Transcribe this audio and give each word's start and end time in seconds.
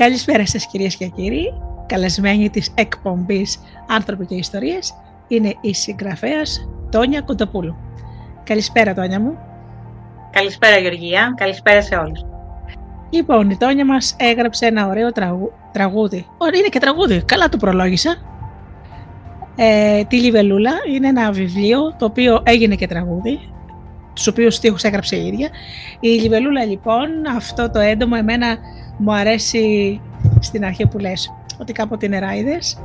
Καλησπέρα 0.00 0.46
σας 0.46 0.66
κυρίες 0.66 0.96
και 0.96 1.06
κύριοι. 1.06 1.52
Καλεσμένη 1.86 2.50
της 2.50 2.72
εκπομπής 2.74 3.60
«Άνθρωποι 3.88 4.26
και 4.26 4.34
Ιστορίες» 4.34 4.94
είναι 5.28 5.54
η 5.60 5.74
συγγραφέας 5.74 6.68
Τόνια 6.90 7.20
Κοντοπούλου. 7.20 7.76
Καλησπέρα 8.44 8.94
Τόνια 8.94 9.20
μου. 9.20 9.38
Καλησπέρα 10.30 10.78
Γεωργία, 10.78 11.34
καλησπέρα 11.36 11.82
σε 11.82 11.94
όλους. 11.94 12.24
Λοιπόν, 13.10 13.50
η 13.50 13.56
Τόνια 13.56 13.84
μας 13.84 14.16
έγραψε 14.18 14.66
ένα 14.66 14.86
ωραίο 14.86 15.12
τραγου... 15.12 15.52
τραγούδι. 15.72 16.26
Ωραία, 16.38 16.58
είναι 16.58 16.68
και 16.68 16.78
τραγούδι, 16.78 17.22
καλά 17.24 17.48
το 17.48 17.56
προλόγησα. 17.56 18.16
Ε, 19.56 20.04
τη 20.04 20.16
Λιβελούλα 20.16 20.72
είναι 20.94 21.08
ένα 21.08 21.32
βιβλίο 21.32 21.94
το 21.98 22.04
οποίο 22.04 22.42
έγινε 22.44 22.74
και 22.74 22.86
τραγούδι, 22.86 23.40
τους 24.14 24.26
οποίους 24.26 24.54
στίχους 24.54 24.82
έγραψε 24.82 25.16
η 25.16 25.26
ίδια. 25.26 25.48
Η 26.00 26.08
Λιβελούλα 26.08 26.64
λοιπόν, 26.64 27.08
αυτό 27.36 27.70
το 27.70 27.78
έντομο 27.78 28.14
εμένα 28.18 28.58
μου 28.98 29.14
αρέσει 29.14 30.00
στην 30.40 30.64
αρχή 30.64 30.86
που 30.86 30.98
λες 30.98 31.32
ότι 31.60 31.72
κάποτε 31.72 32.06
οι 32.06 32.08
νεράιδες 32.08 32.78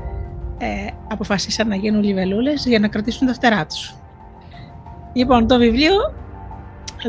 ε, 0.58 0.88
αποφασίσαν 1.12 1.68
να 1.68 1.76
γίνουν 1.76 2.04
λιβελούλες 2.04 2.66
για 2.66 2.80
να 2.80 2.88
κρατήσουν 2.88 3.28
τα 3.28 3.34
φτερά 3.34 3.66
τους. 3.66 3.96
Λοιπόν, 5.14 5.48
το 5.48 5.58
βιβλίο 5.58 6.14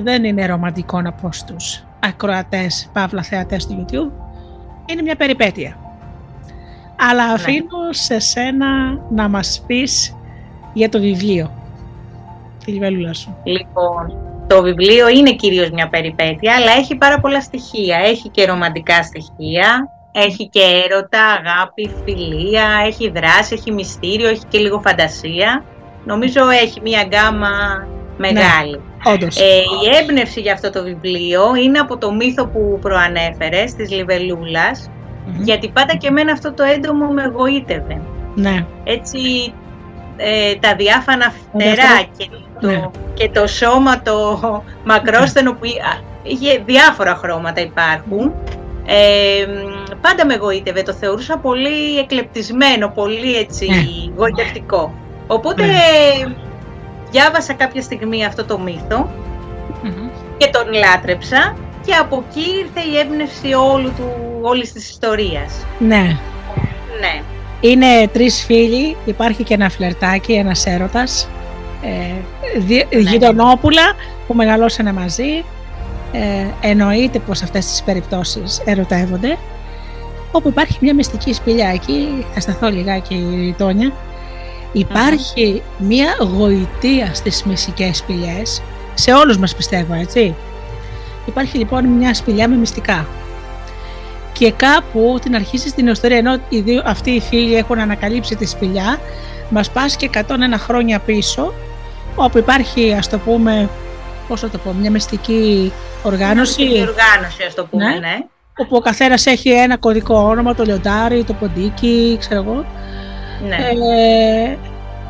δεν 0.03 0.25
είναι 0.25 0.47
ρομαντικό 0.47 1.01
να 1.01 1.13
πω 1.13 1.33
στους 1.33 1.85
ακροατές, 2.01 2.91
παύλα 2.93 3.23
θεατές 3.23 3.67
του 3.67 3.85
YouTube. 3.85 4.11
Είναι 4.87 5.03
μια 5.03 5.17
περιπέτεια. 5.17 5.77
Αλλά 7.11 7.27
ναι. 7.27 7.33
αφήνω 7.33 7.79
σε 7.91 8.19
σένα 8.19 9.01
να 9.11 9.29
μας 9.29 9.65
πεις 9.67 10.17
για 10.73 10.89
το 10.89 11.01
βιβλίο. 11.01 11.51
Τη 12.67 12.73
λιβελούλα 12.73 13.13
σου. 13.13 13.37
Λοιπόν, 13.45 14.19
το 14.47 14.63
βιβλίο 14.63 15.09
είναι 15.09 15.33
κυρίως 15.33 15.71
μια 15.71 15.89
περιπέτεια, 15.89 16.55
αλλά 16.55 16.73
έχει 16.79 16.97
πάρα 16.97 17.21
πολλά 17.21 17.41
στοιχεία. 17.41 17.99
Έχει 17.99 18.29
και 18.29 18.47
ρομαντικά 18.47 19.03
στοιχεία, 19.03 19.91
έχει 20.13 20.49
και 20.49 20.61
έρωτα, 20.85 21.25
αγάπη, 21.27 21.91
φιλία, 22.05 22.67
έχει 22.87 23.11
δράση, 23.11 23.55
έχει 23.55 23.73
μυστήριο, 23.73 24.29
έχει 24.29 24.45
και 24.49 24.59
λίγο 24.59 24.81
φαντασία. 24.81 25.65
Νομίζω 26.05 26.49
έχει 26.49 26.81
μια 26.81 27.03
γκάμα 27.03 27.49
μεγάλη. 28.17 28.81
Ναι, 29.05 29.13
όντως. 29.13 29.41
Ε, 29.41 29.45
η 29.85 29.97
έμπνευση 30.01 30.41
για 30.41 30.53
αυτό 30.53 30.71
το 30.71 30.83
βιβλίο 30.83 31.55
είναι 31.65 31.79
από 31.79 31.99
το 31.99 32.13
μύθο 32.13 32.47
που 32.47 32.79
προανέφερες, 32.81 33.75
της 33.75 33.91
λιβελουλας 33.91 34.91
γιατί 35.39 35.69
πάντα 35.69 35.97
και 35.97 36.07
εμένα 36.07 36.33
αυτό 36.33 36.53
το 36.53 36.63
έντομο 36.63 37.07
με 37.07 37.23
εγωίτευε. 37.23 38.01
Ναι. 38.35 38.67
Έτσι, 38.85 39.19
ε, 40.17 40.55
τα 40.55 40.75
διάφανα 40.75 41.33
φτερά 41.53 42.03
και 42.17 42.29
το, 42.61 42.67
ναι. 42.67 42.91
και 43.15 43.29
το 43.29 43.47
σώμα 43.47 44.03
το 44.03 44.41
μακρόστενο 44.85 45.53
που 45.53 45.65
είχε 46.23 46.63
διάφορα 46.67 47.15
χρώματα 47.15 47.61
υπάρχουν. 47.61 48.33
Ε, 48.87 49.47
πάντα 50.01 50.27
με 50.27 50.35
εγωίτευε, 50.35 50.83
το 50.83 50.93
θεωρούσα 50.93 51.39
πολύ 51.39 51.99
εκλεπτισμένο, 51.99 52.89
πολύ 52.89 53.37
έτσι 53.37 53.67
ναι. 53.69 54.13
γοητευτικό. 54.17 54.95
Οπότε 55.27 55.67
ναι. 55.67 55.75
διάβασα 57.11 57.53
κάποια 57.53 57.83
στιγμή 57.83 58.25
αυτό 58.25 58.45
το 58.45 58.59
μυθο 58.59 59.11
και 60.37 60.51
τον 60.53 60.73
λάτρεψα 60.73 61.57
και 61.87 61.95
από 61.95 62.25
εκεί 62.29 62.51
ήρθε 62.51 62.81
η 62.91 62.99
έμπνευση 62.99 63.53
όλου 63.53 63.93
του, 63.97 64.13
όλης 64.43 64.73
της 64.73 64.91
ιστορίας. 64.91 65.67
Ναι. 65.79 66.17
Ναι. 67.01 67.23
Είναι 67.61 68.09
τρεις 68.13 68.45
φίλοι, 68.45 68.97
υπάρχει 69.05 69.43
και 69.43 69.55
ένα 69.55 69.69
φλερτάκι, 69.69 70.33
ένας 70.33 70.67
έρωτας, 70.67 71.29
ε, 71.83 71.89
ναι. 72.95 73.11
γειτονόπουλα 73.11 73.83
που 74.27 74.35
μεγαλώσανε 74.35 74.93
μαζί, 74.93 75.45
ε, 76.13 76.69
εννοείται 76.69 77.19
πως 77.19 77.43
αυτές 77.43 77.67
τις 77.67 77.83
περιπτώσεις 77.83 78.63
ερωτεύονται, 78.65 79.39
όπου 80.33 80.49
υπάρχει 80.49 80.79
μια 80.81 80.95
μυστική 80.95 81.33
σπηλιά 81.33 81.69
εκεί, 81.69 82.27
θα 82.35 82.41
σταθώ 82.41 82.69
λιγάκι 82.69 83.15
η 83.15 83.55
Τόνια, 83.59 83.93
υπάρχει 84.73 85.63
μια 85.79 86.17
γοητεία 86.21 87.15
στις 87.15 87.43
μυστικές 87.45 87.97
σπηλιές, 87.97 88.63
σε 88.95 89.13
όλους 89.13 89.39
μας 89.39 89.55
πιστεύω 89.55 89.95
έτσι. 89.95 90.35
Υπάρχει 91.27 91.59
λοιπόν 91.59 91.85
μια 91.85 92.15
σπηλιά 92.15 92.49
με 92.49 92.57
μυστικά 92.57 93.07
και 94.39 94.53
κάπου 94.53 95.19
την 95.23 95.35
αρχίζει 95.35 95.69
στην 95.69 95.87
ιστορία 95.87 96.17
ενώ 96.17 96.39
οι 96.49 96.61
δύο, 96.61 96.83
αυτοί 96.85 97.11
οι 97.11 97.21
φίλοι 97.21 97.57
έχουν 97.57 97.79
ανακαλύψει 97.79 98.37
τη 98.37 98.47
σπηλιά 98.47 98.99
μας 99.51 99.71
πας 99.71 99.97
και 99.97 100.11
101 100.13 100.23
χρόνια 100.57 100.99
πίσω 100.99 101.53
όπου 102.15 102.39
υπάρχει 102.39 102.93
ας 102.93 103.09
το 103.09 103.19
πούμε 103.19 103.69
πώς 104.29 104.41
θα 104.41 104.49
το 104.49 104.59
πω, 104.59 104.73
μια 104.73 104.91
μυστική 104.91 105.73
οργάνωση 106.03 106.63
μια 106.63 106.71
μυστική 106.71 106.91
οργάνωση 106.91 107.43
ας 107.47 107.55
το 107.55 107.65
πούμε, 107.65 107.85
ναι, 107.85 107.99
ναι. 107.99 108.19
όπου 108.57 108.77
ο 108.77 108.81
καθένας 108.81 109.27
έχει 109.27 109.51
ένα 109.51 109.77
κωδικό 109.77 110.19
όνομα, 110.19 110.55
το 110.55 110.65
λιοντάρι, 110.65 111.25
το 111.25 111.33
ποντίκι, 111.33 112.17
ξέρω 112.21 112.43
εγώ 112.43 112.67
ναι. 113.49 113.57
ε, 113.57 114.57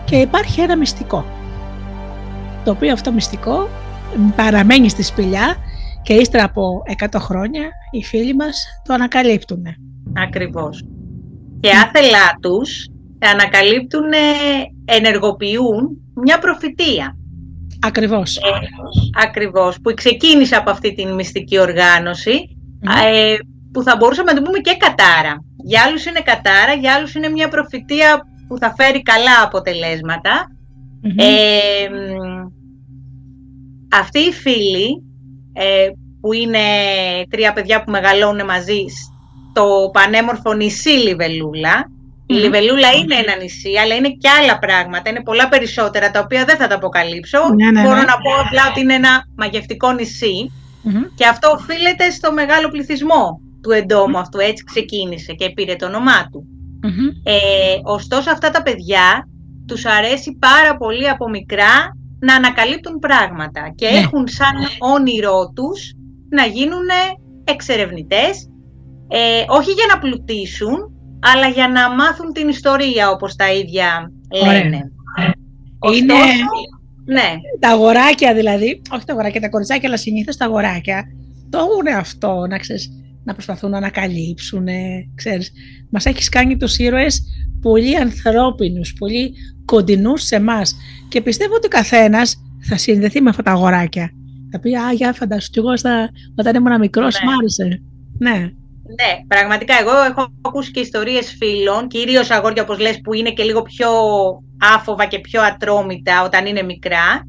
και 0.04 0.16
υπάρχει 0.16 0.60
ένα 0.60 0.76
μυστικό 0.76 1.25
το 2.65 2.70
οποίο 2.70 2.92
αυτό 2.92 3.12
μυστικό 3.12 3.69
παραμένει 4.36 4.88
στη 4.88 5.03
σπηλιά 5.03 5.56
και 6.06 6.15
ύστερα 6.15 6.44
από 6.44 6.83
100 7.11 7.19
χρόνια 7.19 7.71
οι 7.91 8.05
φίλοι 8.05 8.34
μας 8.34 8.65
το 8.84 8.94
ανακαλύπτουν. 8.94 9.65
Ακριβώς. 10.17 10.84
Και 11.61 11.71
άθελά 11.71 12.39
τους 12.41 12.87
ανακαλύπτουν, 13.19 14.05
ενεργοποιούν 14.84 15.99
μια 16.15 16.39
προφητεία. 16.39 17.16
Ακριβώς. 17.81 18.37
Ε, 18.37 18.41
ακριβώς, 19.22 19.81
που 19.81 19.95
ξεκίνησε 19.95 20.56
από 20.56 20.71
αυτή 20.71 20.95
την 20.95 21.15
μυστική 21.15 21.59
ε, 23.06 23.34
που 23.72 23.83
θα 23.83 23.97
μπορούσαμε 23.97 24.33
να 24.33 24.39
το 24.39 24.45
πούμε 24.45 24.59
και 24.59 24.77
κατάρα. 24.78 25.45
Για 25.65 25.83
άλλους 25.87 26.06
είναι 26.06 26.21
κατάρα, 26.21 26.72
για 26.81 26.95
άλλους 26.95 27.15
είναι 27.15 27.28
μια 27.28 27.49
προφητεία 27.49 28.22
που 28.49 28.59
θα 28.59 28.75
φέρει 28.77 29.03
καλά 29.03 29.43
Ε, 31.16 31.89
αυτοί 33.93 34.19
οι 34.19 34.33
φίλοι 34.33 34.89
ε, 34.89 35.06
που 36.21 36.33
είναι 36.33 36.59
τρία 37.31 37.53
παιδιά 37.53 37.83
που 37.83 37.91
μεγαλώνουν 37.91 38.44
μαζί 38.44 38.84
στο 39.50 39.91
πανέμορφο 39.93 40.53
νησί 40.53 40.89
Λιβελούλα. 40.89 41.91
Η 42.27 42.34
Λιβελούλα 42.34 42.91
είναι 42.93 43.15
ένα 43.15 43.37
νησί, 43.37 43.72
αλλά 43.83 43.95
είναι 43.95 44.09
και 44.09 44.28
άλλα 44.41 44.59
πράγματα. 44.59 45.11
Είναι 45.11 45.22
πολλά 45.22 45.49
περισσότερα, 45.49 46.11
τα 46.11 46.21
οποία 46.21 46.45
δεν 46.45 46.56
θα 46.56 46.66
τα 46.66 46.75
αποκαλύψω. 46.75 47.39
Ναι, 47.55 47.71
ναι, 47.71 47.83
Μπορώ 47.83 47.95
ναι. 47.95 48.00
να 48.03 48.19
πω 48.19 48.31
απλά 48.45 48.62
ότι 48.71 48.81
είναι 48.81 48.95
ένα 48.95 49.27
μαγευτικό 49.37 49.89
Και 51.15 51.27
αυτό 51.27 51.50
οφείλεται 51.50 52.11
στο 52.11 52.33
μεγάλο 52.33 52.69
πληθυσμό 52.69 53.41
του 53.62 53.71
εντόμου 53.71 54.19
αυτού. 54.19 54.39
Έτσι 54.39 54.65
ξεκίνησε 54.65 55.33
και 55.33 55.50
πήρε 55.50 55.77
το 55.77 55.87
όνομά 55.87 56.28
του. 56.31 56.47
Ε, 57.22 57.78
ωστόσο, 57.83 58.31
αυτά 58.31 58.50
τα 58.50 58.62
παιδιά 58.62 59.28
τους 59.66 59.87
αρέσει 59.87 60.37
πάρα 60.41 60.77
πολύ 60.77 61.09
από 61.09 61.28
μικρά 61.28 61.97
να 62.19 62.34
ανακαλύπτουν 62.34 62.99
πράγματα 62.99 63.72
και 63.75 63.88
Ναι. 63.88 63.99
έχουν 63.99 64.28
σαν 64.28 64.54
όνειρό 64.94 65.53
τους 65.54 65.93
να 66.31 66.44
γίνουν 66.44 66.87
εξερευνητές, 67.44 68.50
ε, 69.09 69.44
όχι 69.49 69.71
για 69.72 69.87
να 69.93 69.99
πλουτίσουν, 69.99 70.77
αλλά 71.32 71.49
για 71.49 71.69
να 71.69 71.94
μάθουν 71.94 72.32
την 72.32 72.49
ιστορία 72.49 73.10
όπως 73.10 73.37
τα 73.37 73.53
ίδια 73.53 74.12
Ωραία. 74.28 74.53
λένε. 74.53 74.91
Είναι 75.94 76.15
Ναι, 77.04 77.34
τα 77.60 77.69
αγοράκια 77.69 78.34
δηλαδή, 78.34 78.83
όχι 78.93 79.04
τα 79.04 79.12
αγοράκια, 79.12 79.41
τα 79.41 79.48
κοριτσάκια, 79.48 79.88
αλλά 79.88 79.97
συνήθως 79.98 80.37
τα 80.37 80.44
αγοράκια 80.44 81.04
το 81.50 81.59
έχουν 81.59 81.98
αυτό, 81.98 82.47
να 82.48 82.59
ξέρεις, 82.59 82.91
να 83.26 83.32
προσπαθούν 83.32 83.70
να 83.70 83.76
ανακαλύψουν, 83.76 84.66
ξέρεις. 85.14 85.53
Μας 85.91 86.06
έχεις 86.06 86.28
κάνει 86.28 86.56
τους 86.56 86.78
ήρωες 86.78 87.22
πολύ 87.60 87.97
ανθρώπινους, 87.97 88.92
πολύ 88.92 89.34
κοντινούς 89.64 90.22
σε 90.22 90.37
εμάς. 90.37 90.76
Και 91.09 91.20
πιστεύω 91.20 91.54
ότι 91.54 91.66
ο 91.66 91.70
καθένας 91.70 92.42
θα 92.60 92.76
συνδεθεί 92.76 93.20
με 93.20 93.31
αυτά 93.31 93.42
τα 93.42 93.50
αγοράκια. 93.50 94.10
Θα 94.50 94.60
πει, 94.60 94.75
α, 94.75 94.92
για 94.92 95.12
φαντάσου, 95.12 95.50
κι 95.50 95.59
εγώ 95.59 95.76
στα, 95.76 96.10
όταν 96.36 96.54
ήμουν 96.54 96.78
μικρός, 96.78 97.21
Ναι. 97.21 97.30
μ' 97.30 97.34
άρεσε. 97.39 97.83
Ναι, 98.18 98.51
ναι, 98.98 99.24
πραγματικά 99.28 99.74
εγώ 99.80 99.91
έχω 100.10 100.33
ακούσει 100.42 100.71
και 100.71 100.80
ιστορίες 100.80 101.36
φίλων, 101.39 101.89
κυρίως 101.89 102.30
αγόρια 102.30 102.62
όπως 102.62 102.78
λες 102.78 103.01
που 103.01 103.15
είναι 103.15 103.30
και 103.30 103.42
λίγο 103.42 103.62
πιο 103.62 103.89
άφοβα 104.74 105.06
και 105.06 105.18
πιο 105.18 105.42
ατρόμητα 105.42 106.22
όταν 106.24 106.47
είναι 106.47 106.62
μικρά, 106.62 107.22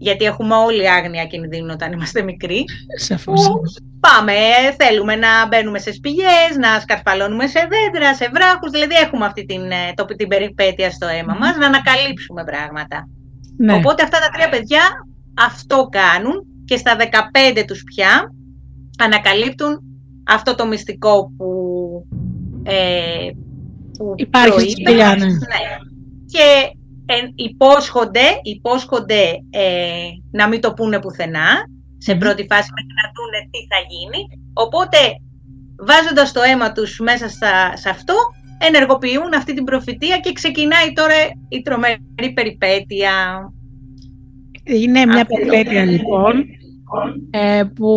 γιατί 0.00 0.24
έχουμε 0.24 0.54
όλοι 0.54 0.90
άγνοια 0.90 1.24
κινδύνου 1.24 1.70
όταν 1.72 1.92
είμαστε 1.92 2.22
μικροί. 2.22 2.64
σαφώς. 2.98 3.46
που 3.46 3.60
πάμε, 4.00 4.32
ε, 4.32 4.74
θέλουμε 4.78 5.14
να 5.16 5.46
μπαίνουμε 5.48 5.78
σε 5.78 5.92
σπηλιές, 5.92 6.50
να 6.58 6.80
σκαρφαλώνουμε 6.80 7.46
σε 7.46 7.68
δέντρα, 7.72 8.14
σε 8.14 8.30
βράχους, 8.34 8.70
δηλαδή 8.70 8.94
έχουμε 8.94 9.24
αυτή 9.24 9.44
την, 9.44 9.70
ε, 9.70 9.92
το, 9.94 10.04
την 10.04 10.28
περιπέτεια 10.28 10.90
στο 10.90 11.06
αίμα 11.06 11.34
μας, 11.40 11.56
να 11.56 11.66
ανακαλύψουμε 11.66 12.44
πράγματα. 12.44 13.08
Ναι. 13.56 13.72
Οπότε 13.74 14.02
αυτά 14.02 14.18
τα 14.18 14.28
τρία 14.32 14.48
παιδιά 14.48 14.82
αυτό 15.48 15.88
κάνουν 15.90 16.44
και 16.64 16.76
στα 16.76 16.96
15 16.96 17.64
τους 17.66 17.82
πια 17.84 18.32
ανακαλύπτουν 18.98 19.80
αυτό 20.26 20.54
το 20.54 20.66
μυστικό 20.66 21.32
που, 21.36 21.50
ε, 22.62 23.30
που 23.98 24.12
Υπάρχει 24.16 24.70
στη 24.70 24.82
προείπε. 24.82 24.90
σπηλιά, 24.90 25.16
ναι. 25.16 25.26
Και 26.26 26.76
ε, 27.12 27.32
υπόσχονται, 27.34 28.26
υπόσχονται 28.42 29.22
ε, 29.50 30.08
να 30.30 30.48
μην 30.48 30.60
το 30.60 30.72
πούνε 30.72 30.98
πουθενά, 31.00 31.48
σε 31.98 32.12
Μμμ. 32.12 32.18
πρώτη 32.18 32.46
φάση 32.50 32.68
μέχρι 32.76 32.94
να 33.00 33.06
δούνε 33.14 33.40
τι 33.50 33.60
θα 33.70 33.78
γίνει. 33.92 34.20
Οπότε 34.52 34.98
βάζοντας 35.86 36.32
το 36.32 36.40
αίμα 36.42 36.72
τους 36.72 36.98
μέσα 36.98 37.28
στα, 37.28 37.76
σε 37.76 37.88
αυτό, 37.88 38.14
ενεργοποιούν 38.58 39.34
αυτή 39.34 39.54
την 39.54 39.64
προφητεία 39.64 40.18
και 40.18 40.32
ξεκινάει 40.32 40.92
τώρα 40.92 41.14
η 41.48 41.62
τρομερή 41.62 42.32
περιπέτεια. 42.34 43.12
Είναι 44.64 45.06
μια 45.06 45.24
περιπέτεια 45.24 45.84
λοιπόν 45.84 46.44
ε, 47.30 47.62
που 47.74 47.88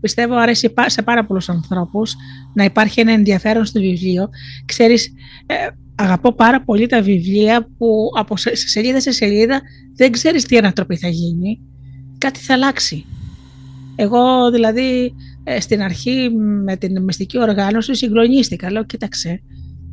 πιστεύω 0.00 0.34
αρέσει 0.34 0.74
σε 0.86 1.02
πάρα 1.02 1.24
πολλούς 1.24 1.48
ανθρώπους 1.48 2.14
να 2.54 2.64
υπάρχει 2.64 3.00
ένα 3.00 3.12
ενδιαφέρον 3.12 3.64
στο 3.64 3.80
βιβλίο. 3.80 4.28
Ξέρεις, 4.64 5.14
ε, 5.46 5.54
αγαπώ 6.00 6.32
πάρα 6.34 6.62
πολύ 6.64 6.86
τα 6.86 7.02
βιβλία 7.02 7.68
που 7.78 8.10
από 8.16 8.34
σελίδα 8.52 9.00
σε 9.00 9.10
σελίδα 9.10 9.60
δεν 9.96 10.12
ξέρεις 10.12 10.44
τι 10.44 10.56
ανατροπή 10.56 10.96
θα 10.96 11.08
γίνει. 11.08 11.60
Κάτι 12.18 12.40
θα 12.40 12.54
αλλάξει. 12.54 13.04
Εγώ 13.96 14.50
δηλαδή 14.50 15.14
ε, 15.44 15.60
στην 15.60 15.82
αρχή 15.82 16.30
με 16.64 16.76
την 16.76 17.02
μυστική 17.02 17.38
οργάνωση 17.38 17.94
συγκλονίστηκα. 17.94 18.70
Λέω, 18.70 18.84
κοίταξε, 18.84 19.42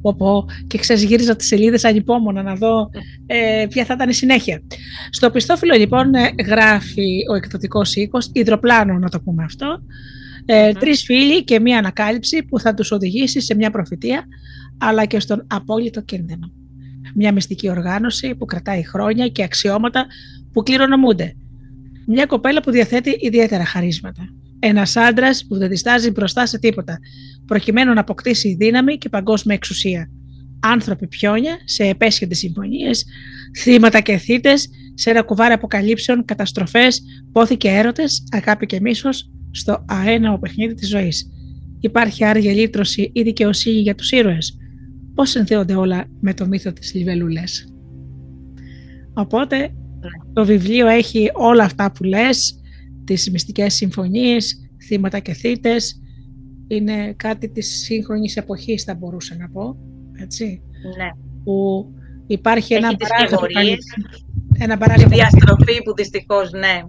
πω, 0.02 0.46
και 0.68 0.78
ξέρεις 0.78 1.04
γύριζα 1.04 1.36
τις 1.36 1.48
σελίδες 1.48 1.86
ανυπόμονα 1.86 2.44
να 2.44 2.56
δω 2.56 2.90
ε, 3.26 3.66
ποια 3.70 3.86
θα 3.86 3.94
ήταν 3.94 4.10
η 4.10 4.14
συνέχεια. 4.14 4.62
Στο 5.10 5.30
πιστόφυλλο 5.32 5.76
λοιπόν 5.76 6.14
ε, 6.14 6.30
γράφει 6.46 7.20
ο 7.32 7.36
εκδοτικός 7.36 7.96
οίκος, 7.96 8.30
υδροπλάνο 8.34 8.94
να 8.94 9.10
το 9.10 9.20
πούμε 9.22 9.44
αυτό, 9.44 9.80
ε, 10.46 10.72
τρεις 10.74 11.04
φίλοι 11.04 11.44
και 11.44 11.60
μία 11.60 11.78
ανακάλυψη 11.78 12.44
που 12.44 12.60
θα 12.60 12.74
τους 12.74 12.92
οδηγήσει 12.92 13.42
σε 13.42 13.56
μια 13.56 13.72
προφητεία 13.72 14.26
αλλά 14.78 15.06
και 15.06 15.20
στον 15.20 15.44
απόλυτο 15.48 16.02
κίνδυνο. 16.02 16.52
Μια 17.16 17.32
μυστική 17.32 17.70
οργάνωση 17.70 18.36
που 18.36 18.46
κρατάει 18.46 18.88
χρόνια 18.88 19.28
και 19.28 19.44
αξιώματα 19.44 20.06
που 20.52 20.64
κληρονομούνται. 20.64 21.36
Μια 22.08 22.26
κοπέλα 22.26 22.62
που 22.62 22.72
διαθέτει 22.72 23.18
ιδιαίτερα 23.20 23.66
χαρίσματα. 23.66 24.30
Ένας 24.60 24.96
άντρας 24.96 25.46
που 25.48 25.58
δεν 25.58 25.70
διστάζει 25.70 26.12
μπροστά 26.12 26.46
σε 26.46 26.60
τίποτα, 26.60 27.00
προκειμένου 27.46 27.94
να 27.94 28.00
αποκτήσει 28.00 28.56
δύναμη 28.60 28.98
και 28.98 29.10
παγκόσμια 29.10 29.56
εξουσία. 29.56 30.10
Άνθρωποι 30.60 31.08
πιόνια 31.08 31.58
σε 31.64 31.84
επέσχετε 31.84 32.34
συμφωνίες, 32.34 33.06
θύματα 33.58 34.00
και 34.00 34.18
θύτε, 34.18 34.54
σε 34.94 35.10
ένα 35.10 35.22
κουβάρι 35.22 35.54
αποκαλύψεων, 35.54 36.26
καταστροφές, 36.26 37.02
πόθη 37.32 37.58
και 37.58 37.68
έρωτες, 37.68 38.24
αγάπη 38.32 38.66
και 38.66 38.80
μίσος, 38.82 39.32
στο 39.52 39.86
αέναο 39.88 40.40
παιχνίδι 40.40 40.74
της 40.74 40.90
ζωής. 40.90 41.32
Υπάρχει 41.80 42.26
άρια 42.26 42.54
λύτρωση 42.54 43.12
ή 43.14 43.22
δικαιοσύνη 43.22 43.80
για 43.80 43.96
τους 43.96 44.12
ήρωες. 44.12 44.58
Πώς 45.18 45.30
συνθέονται 45.30 45.76
όλα 45.76 46.06
με 46.20 46.34
το 46.34 46.48
μύθο 46.48 46.74
της 46.74 46.94
Λιβελούλε. 46.94 47.44
Οπότε 49.14 49.74
το 50.34 50.46
βιβλίο 50.46 50.88
έχει 50.88 51.30
όλα 51.34 51.64
αυτά 51.64 51.92
που 51.92 52.04
λες, 52.04 52.62
τις 53.04 53.32
μυστικές 53.32 53.74
συμφωνίες, 53.74 54.70
θύματα 54.88 55.20
και 55.20 55.34
θύτες. 55.34 56.02
Είναι 56.68 57.14
κάτι 57.14 57.50
της 57.50 57.82
σύγχρονης 57.84 58.38
εποχής 58.38 58.84
θα 58.84 58.96
μπορούσα 58.96 59.36
να 59.36 59.50
πω. 59.50 59.78
Έτσι. 60.22 60.62
Ναι. 60.98 61.10
Που 61.44 61.86
υπάρχει 62.28 62.74
ένα 62.74 62.96
παράδειγμα. 62.96 63.78
Ένα 64.60 64.78
παράδειγμα. 64.78 65.16
διαστροφή 65.16 65.84
που 65.84 65.94
δυστυχώς, 65.94 66.52
ναι. 66.52 66.82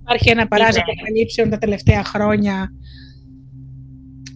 Υπάρχει 0.00 0.30
ένα 0.30 0.48
παράδειγμα 0.48 0.92
αποκαλύψεων 0.92 1.50
τα 1.50 1.58
τελευταία 1.58 2.04
χρόνια. 2.04 2.72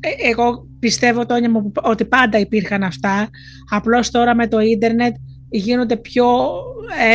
Ε, 0.00 0.28
εγώ 0.28 0.66
πιστεύω 0.82 1.26
το 1.26 1.34
μου 1.50 1.72
ότι 1.82 2.04
πάντα 2.04 2.38
υπήρχαν 2.38 2.82
αυτά. 2.82 3.30
Απλώς 3.70 4.10
τώρα 4.10 4.34
με 4.34 4.48
το 4.48 4.58
ίντερνετ 4.58 5.14
γίνονται 5.50 5.96
πιο 5.96 6.26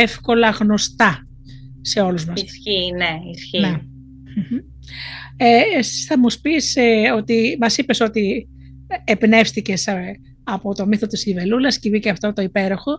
εύκολα 0.02 0.50
γνωστά 0.50 1.26
σε 1.80 2.00
όλους 2.00 2.24
μας. 2.24 2.42
Ισχύει, 2.42 2.92
ναι, 2.96 3.30
ισχύει. 3.32 3.60
Ναι. 3.60 3.80
Ε, 5.36 5.82
θα 6.06 6.18
μου 6.18 6.28
πεις 6.42 6.76
ε, 6.76 7.12
ότι 7.16 7.56
μας 7.60 7.78
είπες 7.78 8.00
ότι 8.00 8.48
εμπνεύστηκες 9.04 9.86
ε, 9.86 10.20
από 10.44 10.74
το 10.74 10.86
μύθο 10.86 11.06
της 11.06 11.26
Ιβελούλας 11.26 11.78
και 11.78 11.90
βγήκε 11.90 12.10
αυτό 12.10 12.32
το 12.32 12.42
υπέροχο. 12.42 12.92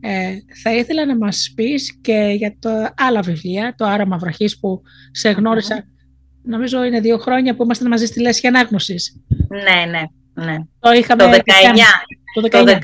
Ε, 0.00 0.36
θα 0.62 0.74
ήθελα 0.74 1.06
να 1.06 1.16
μας 1.16 1.52
πεις 1.54 1.98
και 2.00 2.34
για 2.36 2.56
το 2.58 2.70
άλλα 2.96 3.20
βιβλία, 3.20 3.74
το 3.76 3.84
Άραμα 3.84 4.16
Βραχής 4.16 4.58
που 4.58 4.82
σε 5.10 5.30
γνωρισα 5.30 5.91
νομίζω 6.42 6.84
είναι 6.84 7.00
δύο 7.00 7.18
χρόνια 7.18 7.54
που 7.56 7.62
ήμασταν 7.62 7.88
μαζί 7.88 8.06
στη 8.06 8.20
Λέσχη 8.20 8.46
Ανάγνωσης. 8.46 9.16
Ναι, 9.48 9.90
ναι, 9.90 10.02
ναι. 10.44 10.56
Το, 10.80 10.92
είχαμε 10.92 11.22
το, 11.22 11.30
19, 11.30 11.38
το 12.34 12.58
19. 12.58 12.64
Το 12.64 12.72
19 12.72 12.78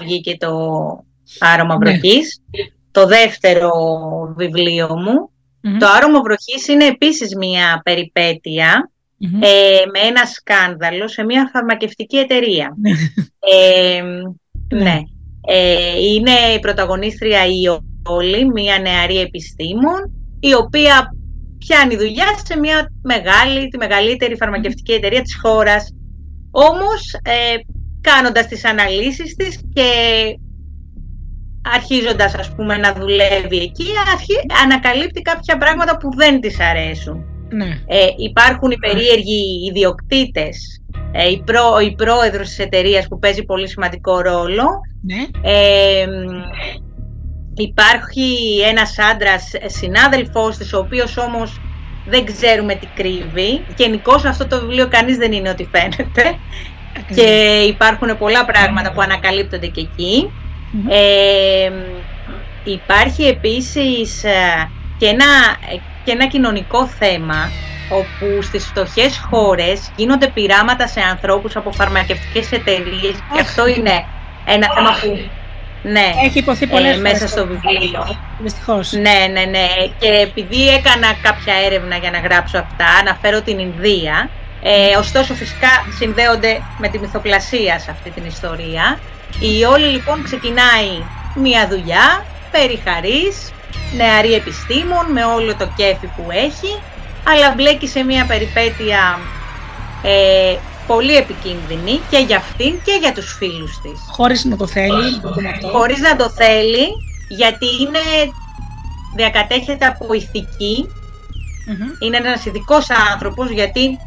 βγήκε 0.00 0.36
το 0.36 0.48
Άρωμα 1.38 1.76
ναι. 1.78 1.90
Βροχής. 1.90 2.42
Το 2.90 3.06
δεύτερο 3.06 3.70
βιβλίο 4.36 4.98
μου 4.98 5.30
το 5.78 5.86
άρωμα 5.86 6.20
βροχής 6.20 6.68
είναι 6.68 6.84
επίσης 6.84 7.36
μια 7.36 7.80
περιπετεια 7.84 8.90
ε, 9.40 9.82
με 9.92 9.98
ένα 10.08 10.24
σκάνδαλο 10.24 11.08
σε 11.08 11.24
μια 11.24 11.50
φαρμακευτική 11.52 12.16
εταιρεία. 12.16 12.76
Ναι. 12.80 12.90
ε, 13.38 14.02
ναι. 14.68 14.82
ναι. 14.82 15.00
Ε, 15.46 16.04
είναι 16.04 16.30
η 16.56 16.60
πρωταγωνίστρια 16.60 17.46
η 17.46 17.80
Όλη, 18.10 18.44
μια 18.44 18.78
νεαρή 18.78 19.18
επιστήμον, 19.18 20.12
η 20.40 20.54
οποία 20.54 21.14
πιάνει 21.58 21.96
δουλειά 21.96 22.26
σε 22.44 22.58
μια 22.58 22.92
μεγάλη, 23.02 23.68
τη 23.68 23.76
μεγαλύτερη 23.76 24.36
φαρμακευτική 24.36 24.92
εταιρεία 24.92 25.22
της 25.22 25.38
χώρας. 25.42 25.94
Όμως, 26.50 27.12
ε, 27.22 27.54
κάνοντας 28.00 28.46
τις 28.46 28.64
αναλύσεις 28.64 29.34
της 29.34 29.60
και 29.72 29.90
αρχίζοντας 31.74 32.34
ας 32.34 32.54
πούμε 32.54 32.76
να 32.76 32.92
δουλεύει 32.92 33.58
εκεί, 33.58 33.86
αρχί, 34.12 34.34
ανακαλύπτει 34.64 35.22
κάποια 35.22 35.58
πράγματα 35.58 35.96
που 35.96 36.14
δεν 36.14 36.40
της 36.40 36.60
αρέσουν. 36.60 37.24
Ναι. 37.50 37.80
Ε, 37.86 38.06
υπάρχουν 38.16 38.70
οι 38.70 38.76
περίεργοι 38.76 39.66
ιδιοκτήτες, 39.70 40.82
ε, 41.12 41.30
η, 41.30 41.42
πρό, 41.42 41.78
η 41.80 41.94
πρόεδρος 41.94 42.48
της 42.48 42.58
εταιρείας 42.58 43.08
που 43.08 43.18
παίζει 43.18 43.44
πολύ 43.44 43.68
σημαντικό 43.68 44.20
ρόλο. 44.20 44.66
Ναι. 45.02 45.50
Ε, 45.50 46.06
υπάρχει 47.62 48.60
ένας 48.68 48.98
άντρας 48.98 49.50
συνάδελφός 49.66 50.56
της, 50.56 50.72
ο 50.72 50.78
οποίος 50.78 51.16
όμως 51.16 51.60
δεν 52.06 52.24
ξέρουμε 52.24 52.74
τι 52.74 52.86
κρύβει. 52.86 53.64
Γενικώ 53.76 54.14
αυτό 54.14 54.46
το 54.46 54.60
βιβλίο 54.60 54.88
κανείς 54.88 55.16
δεν 55.16 55.32
είναι 55.32 55.48
ό,τι 55.48 55.64
φαίνεται. 55.64 56.38
Και 57.14 57.60
υπάρχουν 57.68 58.18
πολλά 58.18 58.44
πράγματα 58.44 58.92
που 58.92 59.00
ανακαλύπτονται 59.00 59.66
και 59.66 59.80
εκεί. 59.80 60.30
Υπάρχει 62.64 63.22
επίσης 63.22 64.24
ε, 64.24 64.70
και 64.98 65.06
ένα, 65.06 65.26
και 66.04 66.10
ένα 66.12 66.26
κοινωνικό 66.26 66.86
θέμα 66.86 67.50
όπου 67.90 68.42
στις 68.42 68.66
φτωχές 68.66 69.18
χώρες 69.30 69.92
γίνονται 69.96 70.28
πειράματα 70.28 70.86
σε 70.86 71.00
ανθρώπους 71.00 71.56
από 71.56 71.72
φαρμακευτικές 71.72 72.52
εταιρείες. 72.52 73.14
Και 73.32 73.40
αυτό 73.40 73.66
είναι 73.66 74.04
ένα 74.44 74.66
θέμα 74.74 74.90
που 75.00 75.30
ναι, 75.82 76.12
έχει 76.24 76.38
υποθεί 76.38 76.66
πολλές 76.66 76.96
ε, 76.96 77.00
μέσα 77.00 77.28
στο 77.28 77.46
βιβλίο. 77.46 78.16
Δυστυχώς. 78.38 78.92
Ναι, 78.92 79.26
ναι, 79.32 79.44
ναι. 79.44 79.66
Και 79.98 80.08
επειδή 80.08 80.68
έκανα 80.68 81.14
κάποια 81.22 81.54
έρευνα 81.66 81.96
για 81.96 82.10
να 82.10 82.18
γράψω 82.18 82.58
αυτά, 82.58 82.86
αναφέρω 83.00 83.42
την 83.42 83.58
Ινδία. 83.58 84.30
Ε, 84.62 84.96
ωστόσο, 84.96 85.34
φυσικά 85.34 85.68
συνδέονται 85.98 86.62
με 86.78 86.88
τη 86.88 86.98
μυθοπλασία 86.98 87.78
σε 87.78 87.90
αυτή 87.90 88.10
την 88.10 88.24
ιστορία. 88.24 88.98
Η 89.40 89.64
Όλη 89.64 89.86
λοιπόν 89.86 90.22
ξεκινάει 90.22 91.02
μια 91.34 91.68
δουλειά, 91.68 92.24
περιχαρής, 92.50 93.52
νεαρή 93.96 94.34
επιστήμον 94.34 95.12
με 95.12 95.24
όλο 95.24 95.54
το 95.54 95.70
κέφι 95.76 96.06
που 96.06 96.26
έχει, 96.30 96.80
αλλά 97.24 97.52
μπλέκει 97.56 97.88
σε 97.88 98.02
μια 98.02 98.24
περιπέτεια 98.26 99.18
ε, 100.02 100.56
πολύ 100.92 101.16
επικίνδυνη 101.16 102.00
και 102.10 102.18
για 102.18 102.36
αυτήν 102.36 102.72
και 102.84 102.98
για 103.00 103.12
τους 103.12 103.32
φίλους 103.38 103.80
της. 103.80 104.00
Χωρίς 104.10 104.44
να 104.44 104.56
το 104.56 104.66
θέλει. 104.66 105.20
Χωρίς 105.72 105.98
να 105.98 106.16
το 106.16 106.30
θέλει, 106.30 106.86
γιατί 107.28 107.66
είναι, 107.80 108.02
διακατέχεται 109.16 109.86
από 109.86 110.12
ηθικη 110.12 110.88
Είναι 111.98 112.16
ένας 112.16 112.44
ειδικός 112.44 112.86
άνθρωπος, 113.12 113.50
γιατί 113.50 113.98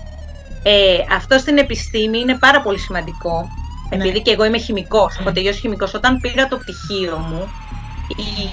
ε, 0.64 0.98
αυτό 1.16 1.38
στην 1.38 1.58
επιστήμη 1.58 2.20
είναι 2.20 2.38
πάρα 2.38 2.62
πολύ 2.62 2.80
σημαντικό 2.80 3.50
ναι. 3.98 4.04
Επειδή 4.04 4.22
και 4.22 4.32
εγώ 4.32 4.46
είμαι 4.46 4.58
χημικός, 4.58 5.18
έχω 5.20 5.32
τελειώσει 5.32 5.60
χημικός, 5.60 5.94
όταν 5.94 6.20
πήρα 6.20 6.48
το 6.48 6.58
πτυχίο 6.58 7.18
μου, 7.18 7.52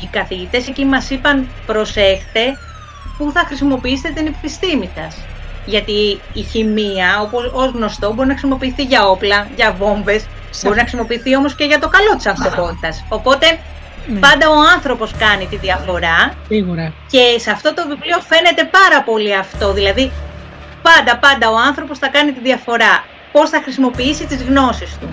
οι 0.03 0.07
καθηγητές 0.11 0.69
εκεί 0.69 0.85
μας 0.85 1.11
είπαν 1.11 1.49
προσέχτε 1.67 2.59
πού 3.19 3.31
θα 3.33 3.45
χρησιμοποιήσετε 3.47 4.13
την 4.13 4.27
επιστήμη 4.27 4.91
σας. 4.95 5.17
Γιατί 5.69 6.21
η 6.33 6.43
χημεία, 6.43 7.21
όπως 7.21 7.71
γνωστό, 7.75 8.13
μπορεί 8.13 8.29
να 8.29 8.33
χρησιμοποιηθεί 8.33 8.83
για 8.83 9.09
όπλα, 9.09 9.49
για 9.57 9.73
βόμβες, 9.79 10.27
μπορεί 10.63 10.77
να 10.77 10.81
χρησιμοποιηθεί 10.81 11.37
όμως 11.37 11.55
και 11.55 11.65
για 11.65 11.79
το 11.79 11.89
καλό 11.89 12.17
της 12.17 12.27
ανθρωπότητας. 12.27 13.05
Οπότε 13.09 13.47
ναι. 14.07 14.19
πάντα 14.19 14.49
ο 14.49 14.59
άνθρωπος 14.75 15.13
κάνει 15.19 15.47
τη 15.47 15.57
διαφορά. 15.57 16.35
Σίγουρα. 16.49 16.93
Και 17.11 17.39
σε 17.39 17.51
αυτό 17.51 17.75
το 17.75 17.83
βιβλίο 17.89 18.19
φαίνεται 18.21 18.65
πάρα 18.65 19.03
πολύ 19.03 19.35
αυτό. 19.37 19.73
Δηλαδή, 19.73 20.13
πάντα, 20.83 21.19
πάντα 21.19 21.51
ο 21.51 21.57
άνθρωπος 21.67 21.99
θα 21.99 22.09
κάνει 22.09 22.33
τη 22.33 22.41
διαφορά. 22.41 23.05
Πώς 23.33 23.51
θα 23.51 23.61
χρησιμοποιήσει 23.63 24.27
τις 24.27 24.43
γνώσεις 24.43 24.99
του. 25.01 25.09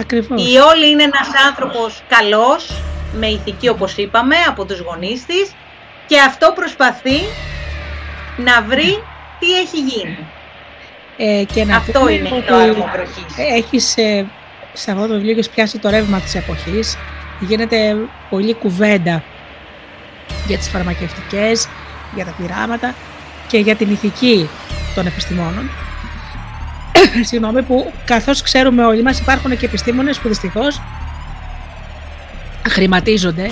Ακριβώς. 0.00 0.52
Η 0.52 0.56
Όλη 0.56 0.90
είναι 0.90 1.02
ένας 1.02 1.28
άνθρωπος 1.48 2.02
καλός, 2.08 2.70
με 3.12 3.26
ηθική 3.26 3.68
όπως 3.68 3.96
είπαμε, 3.96 4.36
από 4.48 4.64
τους 4.64 4.80
γονείς 4.80 5.26
της 5.26 5.54
και 6.06 6.20
αυτό 6.20 6.52
προσπαθεί 6.54 7.18
να 8.36 8.62
βρει 8.62 9.02
τι 9.44 9.58
έχει 9.58 9.78
γίνει. 9.78 10.18
Ε, 11.16 11.44
και 11.52 11.64
να 11.64 11.76
Αυτό 11.76 12.08
είναι 12.08 12.28
το 12.46 12.54
άρωμα 12.54 12.90
Έχεις 13.36 13.96
ε, 13.96 14.26
σε 14.72 14.90
αυτό 14.90 15.06
το 15.06 15.14
βιβλίο 15.14 15.30
έχεις 15.30 15.48
πιάσει 15.48 15.78
το 15.78 15.88
ρεύμα 15.90 16.20
της 16.20 16.34
εποχής. 16.34 16.96
Γίνεται 17.40 17.96
πολλή 18.30 18.54
κουβέντα 18.54 19.22
για 20.46 20.58
τις 20.58 20.68
φαρμακευτικές, 20.68 21.68
για 22.14 22.24
τα 22.24 22.34
πειράματα 22.38 22.94
και 23.48 23.58
για 23.58 23.76
την 23.76 23.90
ηθική 23.90 24.48
των 24.94 25.06
επιστημόνων. 25.06 25.70
Συγγνώμη 27.28 27.62
που 27.62 27.92
καθώς 28.04 28.42
ξέρουμε 28.42 28.84
όλοι 28.84 29.02
μας 29.02 29.18
υπάρχουν 29.18 29.56
και 29.58 29.66
επιστήμονες 29.66 30.18
που 30.18 30.28
δυστυχώς 30.28 30.80
χρηματίζονται 32.68 33.50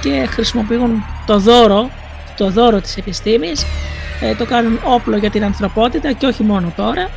και 0.00 0.26
χρησιμοποιούν 0.30 1.04
το 1.26 1.38
δώρο, 1.38 1.90
το 2.36 2.50
δώρο 2.50 2.80
της 2.80 2.96
επιστήμης, 2.96 3.66
ε, 4.22 4.34
το 4.34 4.44
κάνουν 4.44 4.80
όπλο 4.84 5.16
για 5.16 5.30
την 5.30 5.44
ανθρωπότητα 5.44 6.12
και 6.12 6.26
όχι 6.26 6.42
μόνο 6.42 6.72
τώρα, 6.76 7.08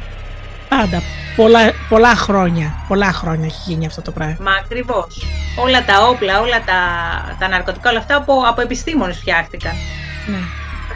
πάντα, 0.70 1.02
πολλά, 1.36 1.72
πολλά 1.90 2.16
χρόνια, 2.16 2.74
πολλά 2.88 3.12
χρόνια 3.12 3.46
έχει 3.46 3.62
γίνει 3.66 3.86
αυτό 3.86 4.02
το 4.02 4.12
πράγμα. 4.12 4.36
Μα 4.40 4.52
ακριβώς. 4.52 5.26
Όλα 5.56 5.86
τα 5.86 6.08
όπλα, 6.08 6.40
όλα 6.42 6.64
τα, 6.66 6.80
τα 7.40 7.48
ναρκωτικά, 7.48 7.90
όλα 7.90 8.00
αυτά 8.00 8.16
από, 8.16 8.34
από 8.48 8.62
επιστήμονες 8.62 9.18
φτιάχτηκαν. 9.18 9.74
Ναι. 10.28 10.38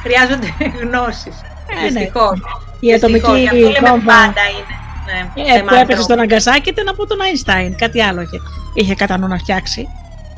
Χρειάζονται 0.04 0.54
γνώσεις, 0.82 1.36
ε, 1.68 1.88
δυστυχώς. 1.88 2.40
Ναι. 2.40 2.90
Η 2.90 2.94
ατομική 2.94 3.50
βόμβα 3.82 4.14
πάντα 4.14 4.44
είναι. 4.58 4.76
Ναι, 5.06 5.58
ε, 5.58 5.62
που 5.62 5.74
έπεσε 5.74 6.02
στον 6.02 6.20
Αγκασάκη 6.20 6.70
ήταν 6.70 6.88
από 6.88 7.08
τον 7.08 7.22
Αϊνστάιν. 7.22 7.76
Κάτι 7.76 8.02
άλλο 8.02 8.22
είχε, 8.22 8.38
είχε 8.74 8.96
κατά 8.96 9.18
νου 9.18 9.28
να 9.28 9.38
φτιάξει. 9.38 9.88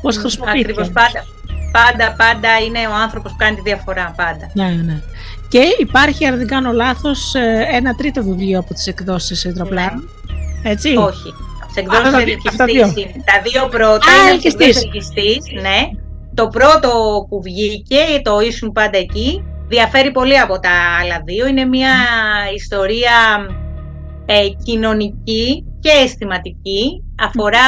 Πώς 0.02 0.16
χρησιμοποιήθηκε. 0.16 0.70
Ακριβώς 0.70 0.90
πάντα. 0.92 1.24
Πάντα, 1.72 2.14
πάντα 2.16 2.58
είναι 2.66 2.78
ο 2.88 2.94
άνθρωπος 2.94 3.30
που 3.30 3.36
κάνει 3.38 3.56
τη 3.56 3.62
διαφορά. 3.62 4.12
Πάντα. 4.16 4.50
Ναι, 4.52 4.64
ναι. 4.64 5.02
Και 5.52 5.62
υπάρχει, 5.78 6.26
αν 6.26 6.36
δεν 6.36 6.46
κάνω 6.46 6.72
λάθος, 6.72 7.34
ε, 7.34 7.66
ένα 7.72 7.94
τρίτο 7.94 8.22
βιβλίο 8.22 8.58
από 8.58 8.74
τις 8.74 8.86
εκδόσεις 8.86 9.44
Ιδροπλάνου. 9.44 10.02
Ναι. 10.62 10.70
Έτσι. 10.70 10.96
Όχι. 10.96 11.34
Τις 11.66 11.76
εκδόσεις 11.76 12.12
Τα 13.24 13.40
δύο 13.42 13.68
πρώτα 13.68 14.12
Α, 14.12 14.22
είναι 14.22 14.30
ελκυστής. 14.30 15.42
Ναι. 15.60 15.90
Το 16.34 16.48
πρώτο 16.48 16.88
που 17.28 17.42
βγήκε, 17.42 18.20
το 18.22 18.40
ήσουν 18.40 18.72
πάντα 18.72 18.98
εκεί, 18.98 19.44
διαφέρει 19.68 20.10
πολύ 20.10 20.38
από 20.38 20.58
τα 20.58 20.70
άλλα 21.00 21.22
δύο. 21.24 21.46
Είναι 21.46 21.64
μια 21.64 21.94
ιστορία 22.54 23.46
ε, 24.26 24.48
κοινωνική 24.64 25.64
και 25.80 25.90
αισθηματική. 26.04 27.04
Αφορά 27.18 27.58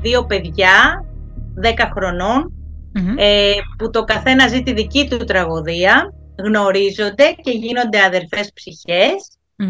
δύο 0.00 0.24
παιδιά 0.24 1.04
10 1.62 1.68
χρονων 1.94 2.52
ε, 3.16 3.52
που 3.78 3.90
το 3.90 4.04
καθένα 4.04 4.48
ζει 4.48 4.62
τη 4.62 4.72
δική 4.72 5.08
του 5.08 5.16
τραγωδία, 5.16 6.12
γνωρίζονται 6.44 7.34
και 7.42 7.50
γίνονται 7.50 8.02
αδερφές 8.02 8.52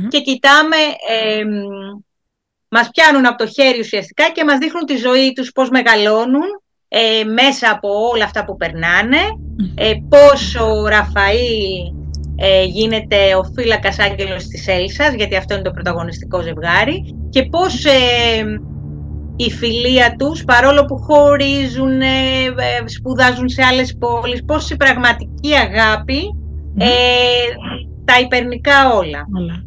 και 0.09 0.21
κοιτάμε, 0.21 0.77
ε, 1.09 1.45
μας 2.69 2.91
πιάνουν 2.91 3.27
από 3.27 3.45
το 3.45 3.51
χέρι 3.51 3.79
ουσιαστικά 3.79 4.31
και 4.31 4.45
μας 4.45 4.59
δείχνουν 4.59 4.85
τη 4.85 4.97
ζωή 4.97 5.33
τους 5.33 5.53
πώς 5.53 5.71
μεγαλώνουν 5.71 6.63
ε, 6.89 7.25
μέσα 7.25 7.71
από 7.71 7.89
όλα 8.13 8.25
αυτά 8.25 8.45
που 8.45 8.57
περνάνε, 8.57 9.21
ε, 9.75 9.93
πώς 10.09 10.55
ο 10.55 10.87
Ραφαήλ 10.87 11.95
ε, 12.37 12.65
γίνεται 12.65 13.35
ο 13.35 13.45
φύλακας 13.55 13.99
άγγελος 13.99 14.47
της 14.47 14.69
Έλσας, 14.69 15.15
γιατί 15.15 15.37
αυτό 15.37 15.55
είναι 15.55 15.63
το 15.63 15.71
πρωταγωνιστικό 15.71 16.43
ζευγάρι, 16.43 17.15
και 17.31 17.43
πώς 17.43 17.85
η 19.37 19.51
φιλία 19.51 20.15
τους, 20.19 20.45
παρόλο 20.45 20.85
που 20.85 20.97
χωρίζουν, 20.97 22.01
ε, 22.01 22.45
ε, 22.45 22.89
σπουδάζουν 22.89 23.49
σε 23.49 23.63
άλλες 23.63 23.97
πόλεις, 23.99 24.45
πώς 24.45 24.71
η 24.71 24.77
πραγματική 24.77 25.55
αγάπη, 25.55 26.21
ε, 26.79 26.87
τα 28.05 28.21
υπερνικά 28.21 28.95
όλα. 28.95 29.27
όλα. 29.39 29.65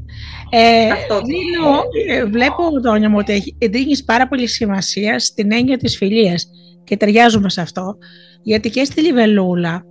Ε, 0.50 0.90
Αυτό 0.90 1.22
δίνω, 1.22 1.82
βλέπω, 2.30 2.64
Δόνια 2.82 3.10
μου, 3.10 3.18
ότι 3.20 3.56
δίνεις 3.70 4.04
πάρα 4.04 4.28
πολύ 4.28 4.48
σημασία 4.48 5.20
στην 5.20 5.52
έννοια 5.52 5.78
της 5.78 5.98
φιλίας 5.98 6.50
και 6.84 6.98
ταιριάζουμε 6.98 7.50
σε 7.50 7.62
αυτό, 7.62 7.98
γιατί 8.44 8.70
και 8.70 8.84
στη 8.84 9.02
Λιβελούλα 9.02 9.84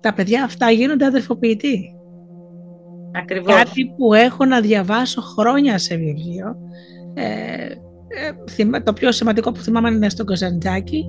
τα 0.00 0.14
παιδιά 0.14 0.44
αυτά 0.44 0.70
γίνονται 0.70 1.04
αδερφοποιητοί. 1.04 1.96
Ακριβώς. 3.14 3.54
Κάτι 3.54 3.92
που 3.96 4.14
έχω 4.14 4.44
να 4.44 4.60
διαβάσω 4.60 5.20
χρόνια 5.20 5.78
σε 5.78 5.96
βιβλίο 5.96 6.56
ε, 7.14 7.24
ε, 8.56 8.80
το 8.80 8.92
πιο 8.92 9.12
σημαντικό 9.12 9.52
που 9.52 9.60
θυμάμαι 9.60 9.90
είναι 9.90 10.08
στο 10.08 10.24
Καζαντζάκι, 10.24 11.04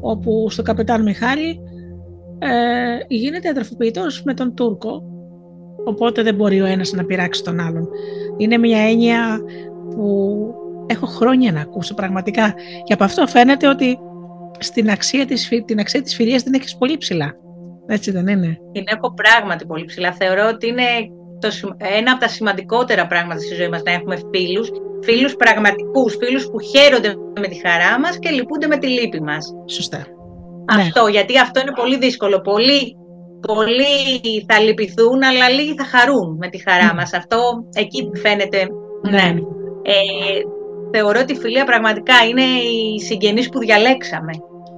όπου 0.00 0.50
στο 0.50 0.62
καπετάν 0.62 1.02
Μιχάλη 1.02 1.60
ε, 2.42 2.98
γίνεται 3.08 3.48
αδερφοποιητός 3.48 4.22
με 4.22 4.34
τον 4.34 4.54
Τούρκο, 4.54 5.02
οπότε 5.84 6.22
δεν 6.22 6.34
μπορεί 6.34 6.60
ο 6.60 6.64
ένας 6.64 6.92
να 6.92 7.04
πειράξει 7.04 7.44
τον 7.44 7.60
άλλον. 7.60 7.88
Είναι 8.36 8.58
μια 8.58 8.78
έννοια 8.78 9.40
που 9.90 10.38
έχω 10.86 11.06
χρόνια 11.06 11.52
να 11.52 11.60
ακούσω 11.60 11.94
πραγματικά 11.94 12.54
και 12.84 12.92
από 12.92 13.04
αυτό 13.04 13.26
φαίνεται 13.26 13.68
ότι 13.68 13.98
στην 14.58 14.90
αξία 14.90 15.26
της, 15.26 15.48
την 15.64 15.78
αξία 15.78 16.02
της 16.02 16.14
φιλίας 16.14 16.42
την 16.42 16.54
έχεις 16.54 16.76
πολύ 16.76 16.96
ψηλά. 16.96 17.34
Έτσι 17.86 18.10
δεν 18.10 18.26
είναι; 18.26 18.58
Την 18.72 18.84
έχω 18.86 19.14
πράγματι 19.14 19.66
πολύ 19.66 19.84
ψηλά. 19.84 20.12
Θεωρώ 20.12 20.48
ότι 20.48 20.66
είναι 20.66 20.82
το, 21.38 21.48
ένα 21.78 22.10
από 22.10 22.20
τα 22.20 22.28
σημαντικότερα 22.28 23.06
πράγματα 23.06 23.40
στη 23.40 23.54
ζωή 23.54 23.68
μας 23.68 23.82
να 23.82 23.92
έχουμε 23.92 24.16
φίλους 24.32 24.70
φίλους 25.02 25.36
πραγματικούς, 25.36 26.16
φίλους 26.16 26.50
που 26.50 26.60
χαίρονται 26.60 27.14
με 27.40 27.46
τη 27.46 27.60
χαρά 27.68 28.00
μας 28.00 28.18
και 28.18 28.30
λυπούνται 28.30 28.66
με 28.66 28.78
τη 28.78 28.86
λύπη 28.86 29.22
μας. 29.22 29.54
Σωστά. 29.66 30.06
Αυτό, 30.78 31.04
ναι. 31.04 31.10
γιατί 31.10 31.38
αυτό 31.38 31.60
είναι 31.60 31.72
πολύ 31.74 31.98
δύσκολο. 31.98 32.40
Πολλοί, 32.40 32.96
πολλοί 33.46 34.44
θα 34.48 34.60
λυπηθούν, 34.60 35.22
αλλά 35.22 35.48
λίγοι 35.48 35.74
θα 35.74 35.84
χαρούν 35.84 36.36
με 36.36 36.48
τη 36.48 36.62
χαρά 36.68 36.84
ναι. 36.86 36.94
μας. 36.94 37.12
Αυτό 37.12 37.38
εκεί 37.74 38.10
φαίνεται. 38.22 38.66
Ναι. 39.10 39.10
ναι. 39.10 39.28
Ε, 39.82 40.40
θεωρώ 40.92 41.20
ότι 41.20 41.32
η 41.32 41.36
φιλία 41.36 41.64
πραγματικά 41.64 42.14
είναι 42.30 42.42
οι 42.42 43.00
συγγενείς 43.00 43.48
που 43.48 43.58
διαλέξαμε. 43.58 44.32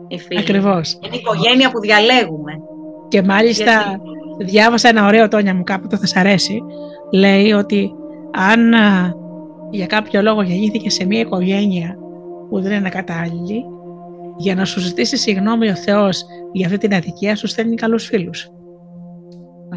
Οι 0.08 0.18
φίλοι. 0.18 0.40
Ακριβώς. 0.40 0.98
Είναι 1.00 1.16
η 1.16 1.20
οικογένεια 1.20 1.70
που 1.70 1.80
διαλέγουμε. 1.80 2.52
Και 3.08 3.22
μάλιστα 3.22 4.00
διάβασα 4.38 4.88
ένα 4.88 5.06
ωραίο 5.06 5.28
τόνια 5.28 5.54
μου 5.54 5.62
κάπου, 5.62 5.86
το 5.88 5.96
θα 5.96 6.06
σας 6.06 6.16
αρέσει. 6.16 6.62
Λέει 7.12 7.52
ότι 7.52 7.90
αν 8.32 8.74
για 9.70 9.86
κάποιο 9.86 10.22
λόγο 10.22 10.42
γεννήθηκε 10.42 10.90
σε 10.90 11.06
μια 11.06 11.20
οικογένεια 11.20 11.96
που 12.48 12.60
δεν 12.60 12.72
είναι 12.72 12.88
κατάλληλη, 12.88 13.64
για 14.36 14.54
να 14.54 14.64
σου 14.64 14.80
ζητήσει 14.80 15.16
συγγνώμη 15.16 15.68
ο 15.68 15.76
Θεός 15.76 16.24
για 16.52 16.66
αυτή 16.66 16.78
την 16.78 16.94
αδικία 16.94 17.36
σου 17.36 17.46
στέλνει 17.46 17.74
καλούς 17.74 18.04
φίλους. 18.04 18.48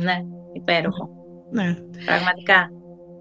Ναι, 0.01 0.17
υπέροχο. 0.53 1.09
Ναι. 1.51 1.75
Πραγματικά. 2.05 2.69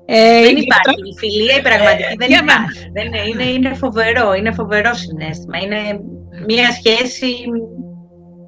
Ε, 0.07 0.43
δεν 0.43 0.57
υπάρχει. 0.57 1.09
Η 1.12 1.19
φιλία 1.19 1.57
η 1.57 1.62
πραγματική 1.62 2.14
δεν 2.19 2.31
υπάρχει. 2.31 2.91
Δεν 2.93 3.07
είναι, 3.07 3.21
είναι, 3.29 3.45
είναι 3.45 3.75
φοβερό, 3.75 4.35
είναι 4.35 4.53
φοβερό 4.53 4.95
συνέστημα. 4.95 5.59
Είναι 5.59 6.00
μια 6.47 6.71
σχέση 6.73 7.35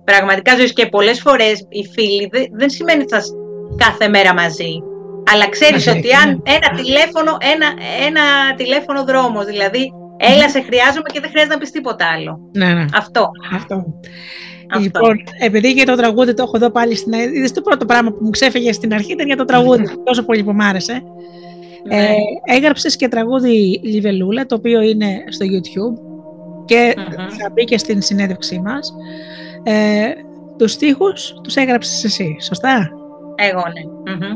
πραγματικά 0.04 0.56
ζωής 0.56 0.72
και 0.72 0.86
πολλές 0.86 1.20
φορές 1.20 1.66
οι 1.68 1.84
φίλοι 1.92 2.28
δεν, 2.32 2.44
δεν 2.52 2.70
σημαίνει 2.70 3.02
ότι 3.02 3.14
θα 3.14 3.22
κάθε 3.76 4.08
μέρα 4.08 4.34
μαζί. 4.34 4.72
Αλλά 5.32 5.48
ξέρεις 5.48 5.86
ότι 5.86 6.08
αν 6.12 6.42
ένα 6.56 6.82
τηλέφωνο, 6.82 7.36
ένα, 7.54 7.68
ένα 8.06 8.54
τηλέφωνο 8.56 9.04
δρόμος, 9.04 9.44
δηλαδή 9.44 9.92
έλα 10.16 10.48
σε 10.48 10.60
χρειάζομαι 10.60 11.08
και 11.12 11.20
δεν 11.20 11.30
χρειάζεται 11.30 11.54
να 11.54 11.60
πεις 11.60 11.70
τίποτα 11.70 12.06
άλλο. 12.06 12.50
Ναι, 12.52 12.74
ναι. 12.74 12.84
Αυτό. 12.94 13.30
Αυτό. 13.54 13.84
Λοιπόν, 14.80 15.16
επειδή 15.40 15.72
για 15.72 15.86
το 15.86 15.94
τραγούδι 15.94 16.34
το 16.34 16.42
έχω 16.42 16.56
εδώ 16.56 16.70
πάλι 16.70 16.94
στην 16.94 17.12
Είδες 17.12 17.52
το 17.52 17.60
πρώτο 17.60 17.84
πράγμα 17.84 18.10
που 18.10 18.18
μου 18.20 18.30
ξέφυγε 18.30 18.72
στην 18.72 18.94
αρχή 18.94 19.12
ήταν 19.12 19.26
για 19.26 19.36
το 19.36 19.44
τραγούδι, 19.44 19.84
τόσο 20.04 20.24
πολύ 20.24 20.44
που 20.44 20.52
μου 20.52 20.64
άρεσε. 20.64 21.02
Ναι. 21.86 21.96
Ε, 21.96 22.16
έγραψες 22.44 22.96
και 22.96 23.08
τραγούδι 23.08 23.80
Λιβελούλα, 23.84 24.46
το 24.46 24.54
οποίο 24.54 24.80
είναι 24.80 25.24
στο 25.28 25.46
YouTube 25.46 26.00
και 26.64 26.94
θα 27.40 27.50
μπει 27.52 27.64
και 27.64 27.78
στην 27.78 28.02
συνέντευξή 28.02 28.60
μας. 28.60 28.94
Ε, 29.62 30.08
τους 30.58 30.72
στίχους 30.72 31.34
τους 31.42 31.54
έγραψες 31.54 32.04
εσύ, 32.04 32.36
σωστά; 32.40 32.90
Εγώ 33.34 33.60
ναι. 33.60 34.28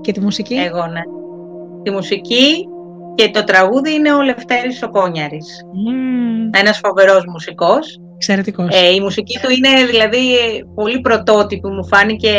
Και 0.00 0.12
τη 0.12 0.20
μουσική; 0.20 0.54
Εγώ, 0.54 0.86
ναι. 0.86 1.00
Τη 1.82 1.90
μουσική 1.90 2.68
και 3.16 3.30
το 3.30 3.44
τραγούδι 3.44 3.94
είναι 3.94 4.14
ο 4.14 4.22
Λευτέρης 4.22 4.82
ο 4.82 4.90
Κόνιαρης. 4.90 5.46
Mm. 5.72 6.58
Ένας 6.58 6.80
φοβερός 6.84 7.24
μουσικός. 7.26 8.00
Εξαιρετικός. 8.14 8.68
Ε, 8.82 8.94
η 8.94 9.00
μουσική 9.00 9.38
του 9.42 9.50
είναι 9.50 9.84
δηλαδή 9.84 10.24
πολύ 10.74 11.00
πρωτότυπη, 11.00 11.68
μου 11.68 11.86
φάνηκε 11.86 12.34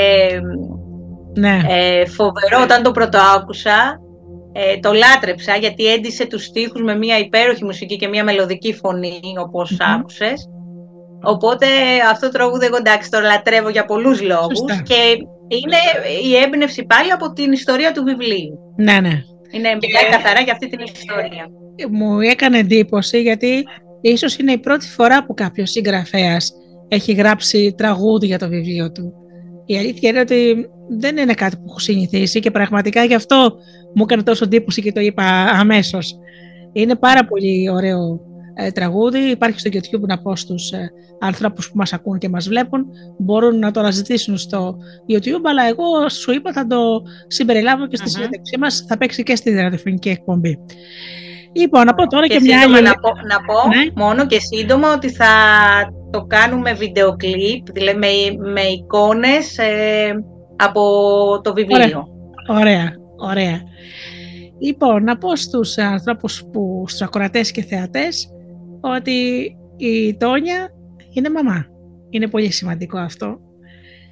ναι. 1.34 1.60
ε, 1.70 2.06
φοβερό 2.06 2.62
όταν 2.64 2.84
το 2.84 2.92
πρώτο 2.92 3.18
άκουσα. 3.36 4.02
Ε, 4.54 4.80
το 4.80 4.92
λάτρεψα 4.94 5.56
γιατί 5.56 5.86
έντυσε 5.86 6.26
τους 6.26 6.44
στίχους 6.44 6.82
με 6.82 6.96
μια 6.96 7.18
υπέροχη 7.18 7.66
μουσική 7.66 7.96
και 7.96 8.08
μια 8.08 8.24
μελωδική 8.24 8.74
φωνή 8.74 9.22
όπως 9.40 9.72
mm-hmm. 9.72 9.86
άκουσες. 9.98 10.50
Οπότε 11.24 11.66
αυτό 12.12 12.26
το 12.26 12.32
τραγούδι 12.32 12.66
εγώ 12.66 12.76
εντάξει 12.76 13.12
το 13.12 13.20
λατρεύω 13.20 13.70
για 13.70 13.86
πολλούς 13.86 14.22
λόγους 14.22 14.60
και 14.84 15.18
είναι 15.48 15.78
η 16.24 16.36
έμπνευση 16.36 16.86
πάλι 16.86 17.12
από 17.12 17.34
την 17.34 17.52
ιστορία 17.52 17.92
του 17.92 18.04
βιβλίου. 18.04 18.60
Ναι, 18.76 19.00
ναι. 19.00 19.22
Είναι 19.52 19.70
μιλάει 19.82 20.10
καθαρά 20.12 20.42
για 20.42 20.54
αυτή 20.54 20.68
την 20.70 20.80
ιστορία. 20.80 21.50
Μου 21.92 22.20
έκανε 22.20 22.58
εντύπωση 22.58 23.22
γιατί 23.22 23.64
ίσως 24.02 24.38
είναι 24.38 24.52
η 24.52 24.58
πρώτη 24.58 24.88
φορά 24.88 25.26
που 25.26 25.34
κάποιος 25.34 25.72
συγγραφέας 25.72 26.52
έχει 26.88 27.14
γράψει 27.14 27.74
τραγούδι 27.78 28.26
για 28.26 28.40
το 28.40 28.48
βιβλίο 28.48 28.92
του. 28.92 29.14
Η 29.66 29.78
αλήθεια 29.78 30.10
είναι 30.10 30.20
ότι 30.20 30.70
δεν 31.00 31.18
είναι 31.18 31.34
κάτι 31.34 31.56
που 31.56 31.64
έχω 31.70 31.80
συνηθίσει 31.80 32.40
και 32.40 32.52
πραγματικά 32.52 33.04
γι' 33.04 33.14
αυτό 33.14 33.54
μου 33.96 34.04
έκανε 34.04 34.24
τόσο 34.24 34.44
εντύπωση 34.44 34.82
και 34.82 34.92
το 34.92 35.00
είπα 35.00 35.24
αμέσως. 35.60 36.16
Είναι 36.74 36.96
πάρα 36.96 37.26
πολύ 37.26 37.70
ωραίο 37.70 38.00
ε, 38.00 38.27
τραγούδι. 38.74 39.20
Υπάρχει 39.20 39.60
στο 39.60 39.70
YouTube 39.74 40.08
να 40.08 40.18
πω 40.22 40.36
στους 40.36 40.72
ε, 40.72 40.92
ανθρώπους 41.20 41.72
που 41.72 41.78
μας 41.78 41.94
ακούν 41.94 42.18
και 42.18 42.30
μας 42.30 42.48
βλέπουν. 42.48 42.86
Μπορούν 43.18 43.60
να 43.60 43.72
το 43.72 43.80
αναζητήσουν 43.80 44.38
στο 44.38 44.78
YouTube, 45.10 45.44
αλλά 45.44 45.68
εγώ 45.68 46.10
σου 46.10 46.32
είπα 46.32 46.54
θα 46.54 46.68
το 46.68 46.78
συμπεριλάβω 47.28 47.88
και 47.88 47.96
στη 47.96 48.06
mm 48.08 48.12
συνέντευξή 48.12 48.58
μας. 48.60 48.86
Θα 48.88 48.98
παίξει 48.98 49.24
και 49.24 49.36
στη 49.36 49.52
ραδιοφωνική 49.52 50.10
εκπομπή. 50.10 50.60
Λοιπόν, 51.54 51.86
να 51.86 51.94
πω 51.94 52.08
τώρα 52.08 52.28
και, 52.28 52.40
μια 52.40 52.62
άλλη... 52.62 52.82
Να 52.82 52.94
πω, 52.94 53.10
να 53.10 53.38
πω 53.46 53.68
ναι. 53.68 54.06
μόνο 54.06 54.26
και 54.26 54.40
σύντομα 54.40 54.94
ότι 54.94 55.10
θα 55.10 55.28
το 56.12 56.26
κάνουμε 56.26 56.74
βίντεο 56.74 57.16
κλιπ, 57.16 57.72
δηλαδή 57.72 57.98
με, 57.98 58.52
με 58.52 58.62
εικόνες 58.62 59.58
ε, 59.58 60.24
από 60.56 60.82
το 61.44 61.54
βιβλίο. 61.54 62.08
Ωραία, 62.48 62.60
ωραία. 62.60 62.94
ωραία. 63.18 63.62
Λοιπόν, 64.60 65.04
να 65.04 65.18
πω 65.18 65.36
στους 65.36 65.78
ανθρώπους, 65.78 66.44
που, 66.52 66.84
στους 66.88 67.02
ακροατές 67.02 67.52
και 67.52 67.64
θεατές, 67.64 68.30
ότι 68.82 69.50
η 69.78 70.18
Τόνια 70.18 70.70
είναι 71.14 71.30
μαμά. 71.30 71.66
Είναι 72.10 72.28
πολύ 72.28 72.52
σημαντικό 72.52 72.98
αυτό. 72.98 73.40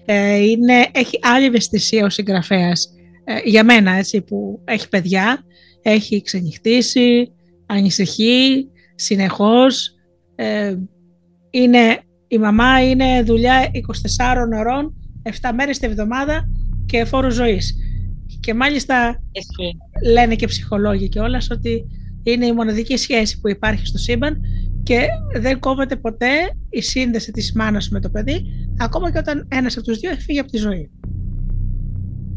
Ε, 0.06 0.36
είναι, 0.36 0.88
έχει 0.92 1.20
άλλη 1.22 1.46
ευαισθησία 1.46 2.06
ο 2.06 2.10
συγγραφέας 2.10 2.90
ε, 3.24 3.40
για 3.44 3.64
μένα, 3.64 3.92
έτσι, 3.92 4.22
που 4.22 4.62
έχει 4.66 4.90
παιδιά, 4.90 5.44
έχει 5.82 6.22
ξενυχτήσει, 6.22 7.32
ανησυχεί 7.66 8.68
συνεχώς. 8.96 9.96
Ε, 10.36 10.76
είναι, 11.50 12.00
η 12.28 12.38
μαμά 12.38 12.90
είναι 12.90 13.24
δουλειά 13.24 13.72
24 14.22 14.58
ώρων, 14.58 14.96
7 15.42 15.50
μέρες 15.56 15.80
τη 15.80 15.88
εβδομάδα 15.88 16.50
και 16.86 17.06
φόρο 17.06 17.30
ζωής. 17.30 17.76
Και 18.40 18.54
μάλιστα 18.54 19.24
λένε 20.12 20.36
και 20.36 20.48
ψυχολόγοι 20.48 21.10
και 21.10 21.20
όλα 21.20 21.42
ότι 21.52 21.86
είναι 22.26 22.46
η 22.46 22.54
μοναδική 22.54 22.98
σχέση 22.98 23.40
που 23.40 23.50
υπάρχει 23.50 23.86
στο 23.86 23.98
σύμπαν 23.98 24.42
και 24.84 25.06
δεν 25.40 25.60
κόβεται 25.60 25.96
ποτέ 25.96 26.28
η 26.70 26.82
σύνδεση 26.82 27.32
της 27.32 27.54
μάνας 27.54 27.90
με 27.90 28.00
το 28.00 28.10
παιδί, 28.10 28.46
ακόμα 28.78 29.12
και 29.12 29.18
όταν 29.18 29.48
ένας 29.52 29.78
από 29.78 29.86
τους 29.86 30.00
δύο 30.00 30.10
έχει 30.10 30.22
φύγει 30.22 30.40
από 30.40 30.52
τη 30.52 30.58
ζωή. 30.58 30.90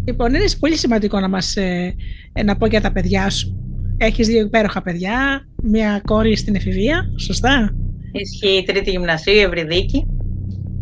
Λοιπόν, 0.04 0.34
είναι 0.34 0.44
πολύ 0.58 0.76
σημαντικό 0.76 1.20
να 1.20 1.28
μας 1.28 1.56
ε, 1.56 1.94
ε, 2.32 2.42
να 2.42 2.56
πω 2.56 2.66
για 2.66 2.80
τα 2.80 2.92
παιδιά 2.92 3.30
σου. 3.30 3.56
Έχεις 3.96 4.26
δύο 4.26 4.40
υπέροχα 4.40 4.82
παιδιά, 4.82 5.48
μια 5.62 6.00
κόρη 6.04 6.36
στην 6.36 6.54
εφηβεία, 6.54 7.10
σωστά; 7.18 7.74
Ισχύει 8.12 8.56
η 8.56 8.62
τρίτη 8.62 8.90
γυμνασίου, 8.90 9.34
η 9.34 9.40
Ευρυδίκη. 9.40 10.06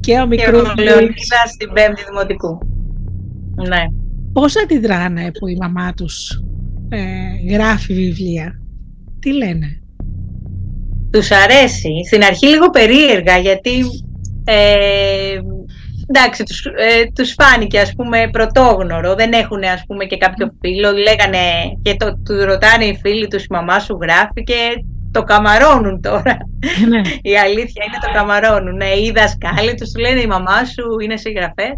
Και 0.00 0.20
ο 0.20 0.26
μικρός 0.26 0.74
Και 0.74 0.80
ο 0.80 0.84
Λεωνίδας 0.84 1.50
στην 1.54 1.72
πέμπτη 1.72 2.02
δημοτικού. 2.08 2.58
Ναι. 3.68 3.84
Πώς 4.32 4.56
αντιδράνε 4.56 5.30
που 5.38 5.46
η 5.46 5.56
μαμά 5.60 5.92
τους 5.92 6.42
ε, 6.88 7.52
γράφει 7.52 7.94
βιβλία; 7.94 8.60
Τι 9.26 9.32
λένε; 9.32 9.80
Τους 11.10 11.30
αρέσει. 11.30 11.90
Στην 12.06 12.24
αρχή 12.24 12.46
λίγο 12.46 12.70
περίεργα 12.70 13.36
γιατί 13.36 13.84
ε, 14.44 15.38
εντάξει, 16.06 16.42
τους, 16.42 16.64
ε, 16.64 17.10
τους 17.14 17.34
φάνηκε 17.38 17.78
ας 17.80 17.92
πούμε 17.96 18.28
πρωτόγνωρο, 18.32 19.14
δεν 19.14 19.32
έχουν 19.32 19.64
ας 19.64 19.84
πούμε 19.86 20.04
και 20.04 20.16
κάποιο 20.16 20.54
φίλο, 20.60 20.92
λέγανε 20.92 21.40
και 21.82 21.94
το, 21.94 22.18
του 22.24 22.44
ρωτάνε 22.44 22.84
οι 22.84 22.98
φίλοι 23.02 23.28
τους 23.28 23.42
η 23.42 23.46
μαμά 23.50 23.78
σου 23.78 23.98
γράφει 24.00 24.42
και 24.44 24.84
το 25.10 25.22
καμαρώνουν 25.22 26.00
τώρα. 26.00 26.36
Ναι. 26.88 27.00
η 27.22 27.38
αλήθεια 27.38 27.84
είναι 27.86 27.98
το 28.00 28.10
καμαρώνουν. 28.12 28.76
Ναι, 28.76 28.88
οι 28.88 29.12
δασκάλοι 29.14 29.74
τους 29.74 29.92
λένε 29.98 30.20
η 30.20 30.26
μαμά 30.26 30.64
σου 30.64 30.84
είναι 31.02 31.16
συγγραφέα 31.16 31.76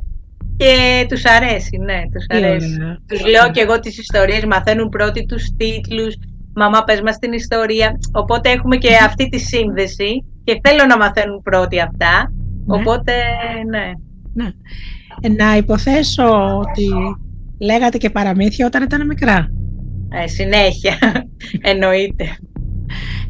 και 0.57 1.07
τους 1.09 1.25
αρέσει, 1.25 1.77
ναι, 1.77 2.01
τους 2.13 2.27
αρέσει. 2.29 2.79
Τους 3.09 3.27
λέω 3.27 3.51
και 3.51 3.61
εγώ 3.61 3.81
τις 3.81 3.99
ιστορίες, 3.99 4.45
μαθαίνουν 4.45 4.89
πρώτοι 4.89 5.27
τους 5.27 5.45
τίτλους, 5.57 6.15
μαμά 6.55 6.85
πες 6.85 7.01
μας 7.01 7.19
την 7.19 7.33
ιστορία. 7.33 7.99
Οπότε 8.13 8.51
έχουμε 8.51 8.77
και 8.77 8.97
αυτή 9.05 9.29
τη 9.29 9.39
σύνδεση 9.39 10.25
και 10.45 10.61
θέλω 10.65 10.87
να 10.87 10.97
μαθαίνουν 10.97 11.43
πρώτοι 11.43 11.81
αυτά. 11.81 12.33
Ναι. 12.67 12.77
Οπότε, 12.77 13.13
ναι. 13.71 13.91
ναι. 14.35 14.51
Ε, 15.21 15.29
να 15.29 15.57
υποθέσω 15.57 16.59
ότι 16.59 16.89
λέγατε 17.59 17.99
και 17.99 18.11
παραμύθια 18.11 18.67
όταν 18.67 18.83
ήταν 18.83 19.07
μικρά. 19.07 19.49
Ε, 20.23 20.27
συνέχεια, 20.27 20.99
εννοείται. 21.71 22.25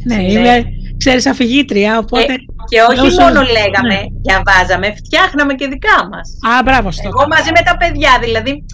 Ναι, 0.04 0.14
συνέχεια. 0.14 0.40
είμαι, 0.40 0.64
ξέρεις, 0.96 1.26
αφηγήτρια, 1.26 1.98
οπότε... 1.98 2.32
Ε, 2.32 2.36
και 2.70 2.80
όχι 2.90 3.20
μόνο 3.20 3.40
λέγαμε, 3.40 3.94
ναι. 3.94 4.02
διαβάζαμε, 4.26 4.94
φτιάχναμε 5.00 5.54
και 5.54 5.66
δικά 5.66 5.98
μας. 6.10 6.28
Α, 6.50 6.62
μπράβο 6.64 6.90
στο. 6.90 7.08
Εγώ 7.08 7.26
μαζί 7.28 7.50
με 7.56 7.62
τα 7.64 7.76
παιδιά, 7.76 8.12
δηλαδή 8.22 8.64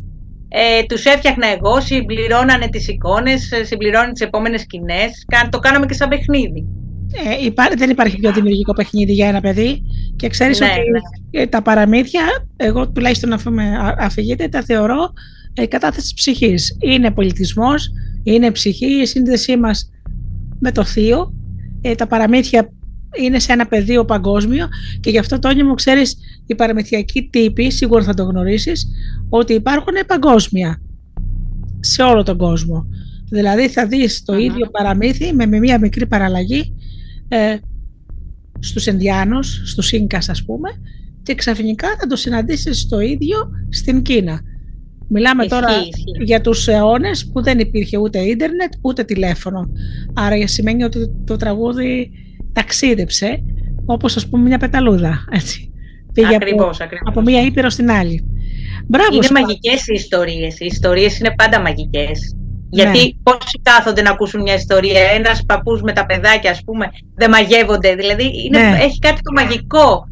ε, 0.56 0.82
τους 0.88 1.04
έφτιαχνα 1.04 1.46
εγώ, 1.46 1.80
συμπληρώνανε 1.80 2.68
τις 2.68 2.88
εικόνες, 2.88 3.52
ε, 3.52 3.64
συμπληρώνανε 3.64 4.12
τις 4.12 4.20
επόμενες 4.20 4.60
σκηνές, 4.60 5.24
το 5.50 5.58
κάναμε 5.58 5.86
και 5.86 5.94
σαν 5.94 6.08
παιχνίδι. 6.08 6.66
Ε, 7.12 7.44
υπά, 7.44 7.64
δεν 7.76 7.90
υπάρχει 7.90 8.16
πιο 8.16 8.32
δημιουργικό 8.32 8.72
παιχνίδι 8.72 9.12
για 9.12 9.28
ένα 9.28 9.40
παιδί 9.40 9.82
και 10.16 10.28
ξέρεις 10.28 10.60
ναι, 10.60 10.66
ότι 10.66 10.90
ναι. 10.90 11.42
Ε, 11.42 11.46
τα 11.46 11.62
παραμύθια, 11.62 12.22
εγώ 12.56 12.90
τουλάχιστον 12.90 13.32
αφού 13.32 13.52
με 13.52 13.94
αφηγείτε, 13.98 14.48
τα 14.48 14.62
θεωρώ 14.62 15.12
ε, 15.54 15.66
κατάθεσης 15.66 16.14
ψυχής. 16.14 16.76
Είναι 16.80 17.10
πολιτισμός, 17.10 17.90
είναι 18.22 18.50
ψυχή, 18.50 19.00
η 19.00 19.06
σύνδεσή 19.06 19.56
μας 19.56 19.90
με 20.58 20.72
το 20.72 20.84
θείο. 20.84 21.32
Ε, 21.80 21.94
τα 21.94 22.06
παραμύθια 22.06 22.72
είναι 23.22 23.38
σε 23.38 23.52
ένα 23.52 23.66
πεδίο 23.66 24.04
παγκόσμιο 24.04 24.68
και 25.00 25.10
γι' 25.10 25.18
αυτό 25.18 25.38
Τόνι 25.38 25.62
μου 25.62 25.74
ξέρεις 25.74 26.16
οι 26.46 26.54
παραμυθιακοί 26.54 27.28
τύποι, 27.32 27.70
σίγουρα 27.70 28.02
θα 28.02 28.14
το 28.14 28.24
γνωρίσεις, 28.24 28.86
ότι 29.28 29.52
υπάρχουν 29.52 29.94
παγκόσμια 30.06 30.80
σε 31.80 32.02
όλο 32.02 32.22
τον 32.22 32.36
κόσμο. 32.36 32.86
Δηλαδή 33.28 33.68
θα 33.68 33.86
δεις 33.86 34.24
το 34.24 34.36
ίδιο 34.36 34.70
παραμύθι 34.70 35.32
με, 35.32 35.46
μια 35.46 35.78
μικρή 35.78 36.06
παραλλαγή 36.06 36.74
ε, 37.28 37.56
στους 38.58 38.86
Ενδιάνους, 38.86 39.62
στους 39.64 39.92
Ίνκας 39.92 40.28
ας 40.28 40.44
πούμε 40.44 40.70
και 41.24 41.34
ξαφνικά 41.34 41.88
θα 42.00 42.06
το 42.06 42.16
συναντήσεις 42.16 42.88
το 42.88 43.00
ίδιο 43.00 43.36
στην 43.68 44.02
Κίνα. 44.02 44.40
Μιλάμε 45.08 45.46
τώρα 45.46 45.68
για 46.24 46.40
τους 46.40 46.68
αιώνες 46.68 47.30
που 47.32 47.42
δεν 47.42 47.58
υπήρχε 47.58 47.98
ούτε 47.98 48.18
ίντερνετ 48.18 48.72
ούτε 48.80 49.04
τηλέφωνο. 49.04 49.70
Άρα 50.14 50.46
σημαίνει 50.46 50.84
ότι 50.84 51.10
το 51.26 51.36
τραγούδι 51.36 52.10
ταξίδεψε 52.54 53.42
όπως 53.86 54.16
ας 54.16 54.28
πούμε 54.28 54.42
μια 54.42 54.58
πεταλούδα. 54.58 55.24
Έτσι. 55.30 55.72
Πήγε 56.12 56.34
ακριβώς, 56.34 56.80
από, 56.80 56.96
από 57.04 57.20
μία 57.20 57.42
ήπειρο 57.42 57.70
στην 57.70 57.90
άλλη. 57.90 58.24
Μπράβο, 58.86 59.14
είναι 59.14 59.28
μαγικές 59.32 59.86
οι 59.86 59.92
ιστορίες. 59.94 60.60
Οι 60.60 60.64
ιστορίες 60.64 61.18
είναι 61.18 61.34
πάντα 61.36 61.60
μαγικές. 61.60 62.36
Γιατί 62.70 62.98
ναι. 62.98 63.10
πόσοι 63.22 63.60
κάθονται 63.62 64.02
να 64.02 64.10
ακούσουν 64.10 64.42
μια 64.42 64.54
ιστορία, 64.54 65.00
ένας 65.00 65.44
παππούς 65.46 65.82
με 65.82 65.92
τα 65.92 66.06
παιδάκια, 66.06 66.50
ας 66.50 66.62
πούμε, 66.64 66.90
δεν 67.14 67.30
μαγεύονται. 67.30 67.94
Δηλαδή, 67.94 68.44
είναι, 68.44 68.58
ναι. 68.58 68.78
έχει 68.80 68.98
κάτι 68.98 69.20
το 69.22 69.32
μαγικό 69.32 70.08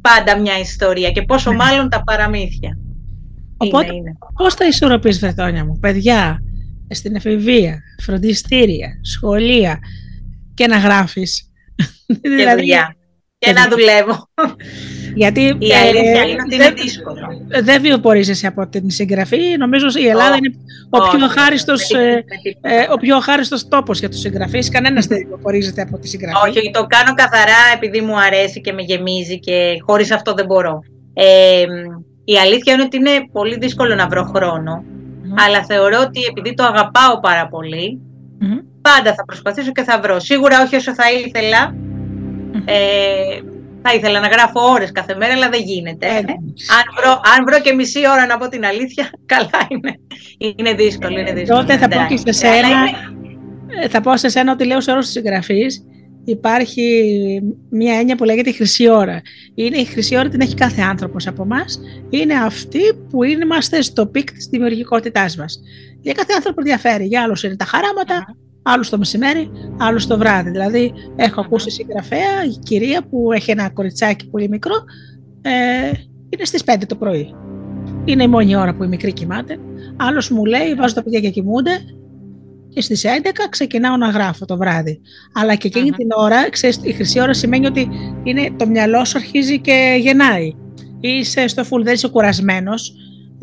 πάντα 0.00 0.38
μια 0.38 0.58
ιστορία 0.58 1.10
και 1.10 1.22
πόσο 1.22 1.50
ναι. 1.50 1.56
μάλλον 1.56 1.88
τα 1.88 2.02
παραμύθια. 2.02 2.78
Οπότε, 3.56 3.86
είναι, 3.86 3.96
είναι. 3.96 4.18
πώς 4.34 4.54
θα 4.54 4.66
ισορροπείς, 4.66 5.18
Βρετόνια 5.18 5.64
μου, 5.64 5.78
παιδιά, 5.78 6.42
στην 6.88 7.14
εφηβεία, 7.14 7.82
φροντιστήρια, 8.02 8.98
σχολεία 9.02 9.78
και 10.54 10.66
να 10.66 10.78
γράφεις; 10.78 11.51
Και 12.22 12.28
δηλαδή, 12.28 12.60
δουλειά. 12.60 12.96
Και, 13.38 13.52
να 13.52 13.68
δουλεύω. 13.68 14.28
Γιατί 15.14 15.40
η 15.58 15.72
ε, 15.72 15.76
αλήθεια 15.76 16.22
είναι 16.22 16.42
ότι 16.46 16.54
είναι 16.54 16.70
δύσκολο. 16.70 17.26
Δεν 17.62 17.82
βιοπορίζεσαι 17.82 18.46
από 18.46 18.66
την 18.66 18.90
συγγραφή. 18.90 19.56
Νομίζω 19.58 19.86
η 19.94 20.06
Ελλάδα 20.08 20.36
είναι 20.36 20.54
ο 20.90 20.98
πιο, 21.16 21.28
χάριστος, 21.28 21.90
ε, 21.90 22.24
ε, 22.60 22.86
ο 22.92 22.96
πιο 22.96 23.20
χάριστος 23.20 23.68
τόπος 23.68 23.98
για 23.98 24.08
τους 24.08 24.20
συγγραφείς. 24.20 24.68
Κανένας 24.68 25.06
δεν 25.06 25.26
βιοπορίζεται 25.26 25.82
από 25.82 25.98
τη 25.98 26.08
συγγραφή. 26.08 26.48
Όχι, 26.48 26.70
το 26.72 26.86
κάνω 26.86 27.14
καθαρά 27.14 27.62
επειδή 27.74 28.00
μου 28.00 28.20
αρέσει 28.20 28.60
και 28.60 28.72
με 28.72 28.82
γεμίζει 28.82 29.38
και 29.38 29.76
χωρίς 29.86 30.12
αυτό 30.12 30.32
δεν 30.32 30.46
μπορώ. 30.46 30.80
Ε, 31.14 31.64
η 32.24 32.36
αλήθεια 32.38 32.72
είναι 32.72 32.82
ότι 32.82 32.96
είναι 32.96 33.28
πολύ 33.32 33.56
δύσκολο 33.56 33.94
να 33.94 34.06
βρω 34.06 34.24
χρόνο, 34.24 34.84
αλλά 35.46 35.64
θεωρώ 35.64 36.00
ότι 36.00 36.20
επειδή 36.28 36.54
το 36.54 36.64
αγαπάω 36.64 37.20
πάρα 37.20 37.48
πολύ, 37.48 38.00
πάντα 38.82 39.14
θα 39.14 39.24
προσπαθήσω 39.24 39.72
και 39.72 39.82
θα 39.82 40.00
βρω. 40.00 40.20
Σίγουρα 40.20 40.62
όχι 40.62 40.76
όσο 40.76 40.94
θα 40.94 41.04
ήθελα, 41.12 41.74
ε, 42.64 43.40
θα 43.82 43.94
ήθελα 43.94 44.20
να 44.20 44.28
γράφω 44.28 44.60
ώρες 44.60 44.92
κάθε 44.92 45.14
μέρα, 45.14 45.32
αλλά 45.32 45.48
δεν 45.48 45.62
γίνεται. 45.62 46.06
Ε, 46.06 46.16
αν, 46.16 46.84
βρω, 46.96 47.10
αν 47.10 47.44
βρω 47.46 47.60
και 47.60 47.72
μισή 47.72 48.00
ώρα 48.08 48.26
να 48.26 48.38
πω 48.38 48.48
την 48.48 48.64
αλήθεια, 48.64 49.10
καλά 49.34 49.66
είναι. 49.68 49.98
Είναι 50.56 50.74
δύσκολο, 50.74 51.18
είναι 51.18 51.32
δύσκολο. 51.32 51.60
Τότε 51.60 51.78
θα 51.78 51.88
πω 51.88 52.06
και 52.08 52.16
σε 52.16 52.32
σένα, 52.32 52.68
ε, 53.82 53.88
θα 53.88 54.00
πω 54.00 54.16
σε 54.16 54.28
σένα 54.28 54.52
ότι 54.52 54.64
λέω 54.64 54.80
σε 54.80 54.90
όλους 54.90 55.04
τους 55.04 55.12
συγγραφείς, 55.12 55.84
υπάρχει 56.24 57.12
μια 57.70 57.98
έννοια 57.98 58.16
που 58.16 58.24
λέγεται 58.24 58.50
η 58.50 58.52
χρυσή 58.52 58.90
ώρα. 58.90 59.20
Είναι 59.54 59.76
η 59.78 59.84
χρυσή 59.84 60.16
ώρα 60.16 60.28
την 60.28 60.40
έχει 60.40 60.54
κάθε 60.54 60.82
άνθρωπος 60.82 61.26
από 61.26 61.42
εμά. 61.42 61.64
Είναι 62.10 62.34
αυτή 62.34 62.80
που 63.10 63.22
είμαστε 63.22 63.82
στο 63.82 64.06
peak 64.06 64.32
της 64.32 64.46
δημιουργικότητάς 64.46 65.36
μας. 65.36 65.60
Για 66.00 66.12
κάθε 66.12 66.32
άνθρωπο 66.36 66.62
διαφέρει. 66.62 67.04
Για 67.04 67.22
άλλους 67.22 67.42
είναι 67.42 67.56
τα 67.56 67.64
χαράματα, 67.64 68.36
άλλου 68.62 68.84
το 68.90 68.98
μεσημέρι, 68.98 69.50
άλλου 69.78 70.06
το 70.06 70.18
βράδυ. 70.18 70.50
Δηλαδή, 70.50 70.92
έχω 71.16 71.40
ακούσει 71.40 71.70
συγγραφέα, 71.70 72.44
η 72.44 72.58
κυρία 72.62 73.02
που 73.02 73.32
έχει 73.32 73.50
ένα 73.50 73.70
κοριτσάκι 73.70 74.28
πολύ 74.30 74.48
μικρό, 74.48 74.74
ε, 75.42 75.50
είναι 76.28 76.44
στις 76.44 76.64
5 76.64 76.86
το 76.86 76.94
πρωί. 76.94 77.34
είναι 78.04 78.22
η 78.22 78.28
μόνη 78.28 78.56
ώρα 78.56 78.74
που 78.74 78.84
η 78.84 78.86
μικρή 78.86 79.12
κοιμάται. 79.12 79.58
Άλλος 79.96 80.30
μου 80.30 80.44
λέει, 80.44 80.74
βάζω 80.74 80.94
τα 80.94 81.02
παιδιά 81.02 81.20
και 81.20 81.30
κοιμούνται 81.30 81.70
και 82.68 82.80
στις 82.80 83.04
11 83.04 83.48
ξεκινάω 83.50 83.96
να 83.96 84.08
γράφω 84.08 84.44
το 84.44 84.56
βράδυ. 84.56 85.00
Αλλά 85.32 85.54
και 85.54 85.66
εκεινη 85.66 85.90
την 85.90 86.08
ώρα, 86.16 86.50
ξέρεις, 86.50 86.80
η 86.82 86.92
χρυσή 86.92 87.20
ώρα 87.20 87.32
σημαίνει 87.32 87.66
ότι 87.66 87.88
είναι, 88.22 88.54
το 88.56 88.66
μυαλό 88.66 89.04
σου 89.04 89.18
αρχίζει 89.18 89.60
και 89.60 89.96
γεννάει. 90.00 90.52
Είσαι 91.00 91.46
στο 91.46 91.62
full, 91.62 91.82
δεν 91.82 91.94
είσαι 91.94 92.08
κουρασμένος. 92.08 92.94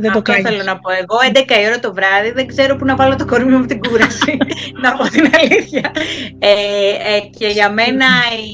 Δεν 0.01 0.09
Αυτό 0.09 0.21
το 0.21 0.33
θέλω 0.33 0.63
να 0.63 0.79
πω. 0.79 0.89
Εγώ 0.91 1.17
11 1.33 1.62
η 1.63 1.65
ώρα 1.67 1.79
το 1.79 1.93
βράδυ 1.93 2.31
δεν 2.31 2.47
ξέρω 2.47 2.75
πού 2.75 2.85
να 2.85 2.95
βάλω 2.95 3.15
το 3.15 3.25
κορμί 3.25 3.55
μου 3.55 3.65
την 3.65 3.79
κούραση. 3.79 4.38
να 4.83 4.91
πω 4.95 5.03
την 5.03 5.29
αλήθεια. 5.39 5.91
Ε, 6.39 6.53
ε, 7.15 7.19
και 7.38 7.47
για 7.47 7.71
μένα 7.71 8.05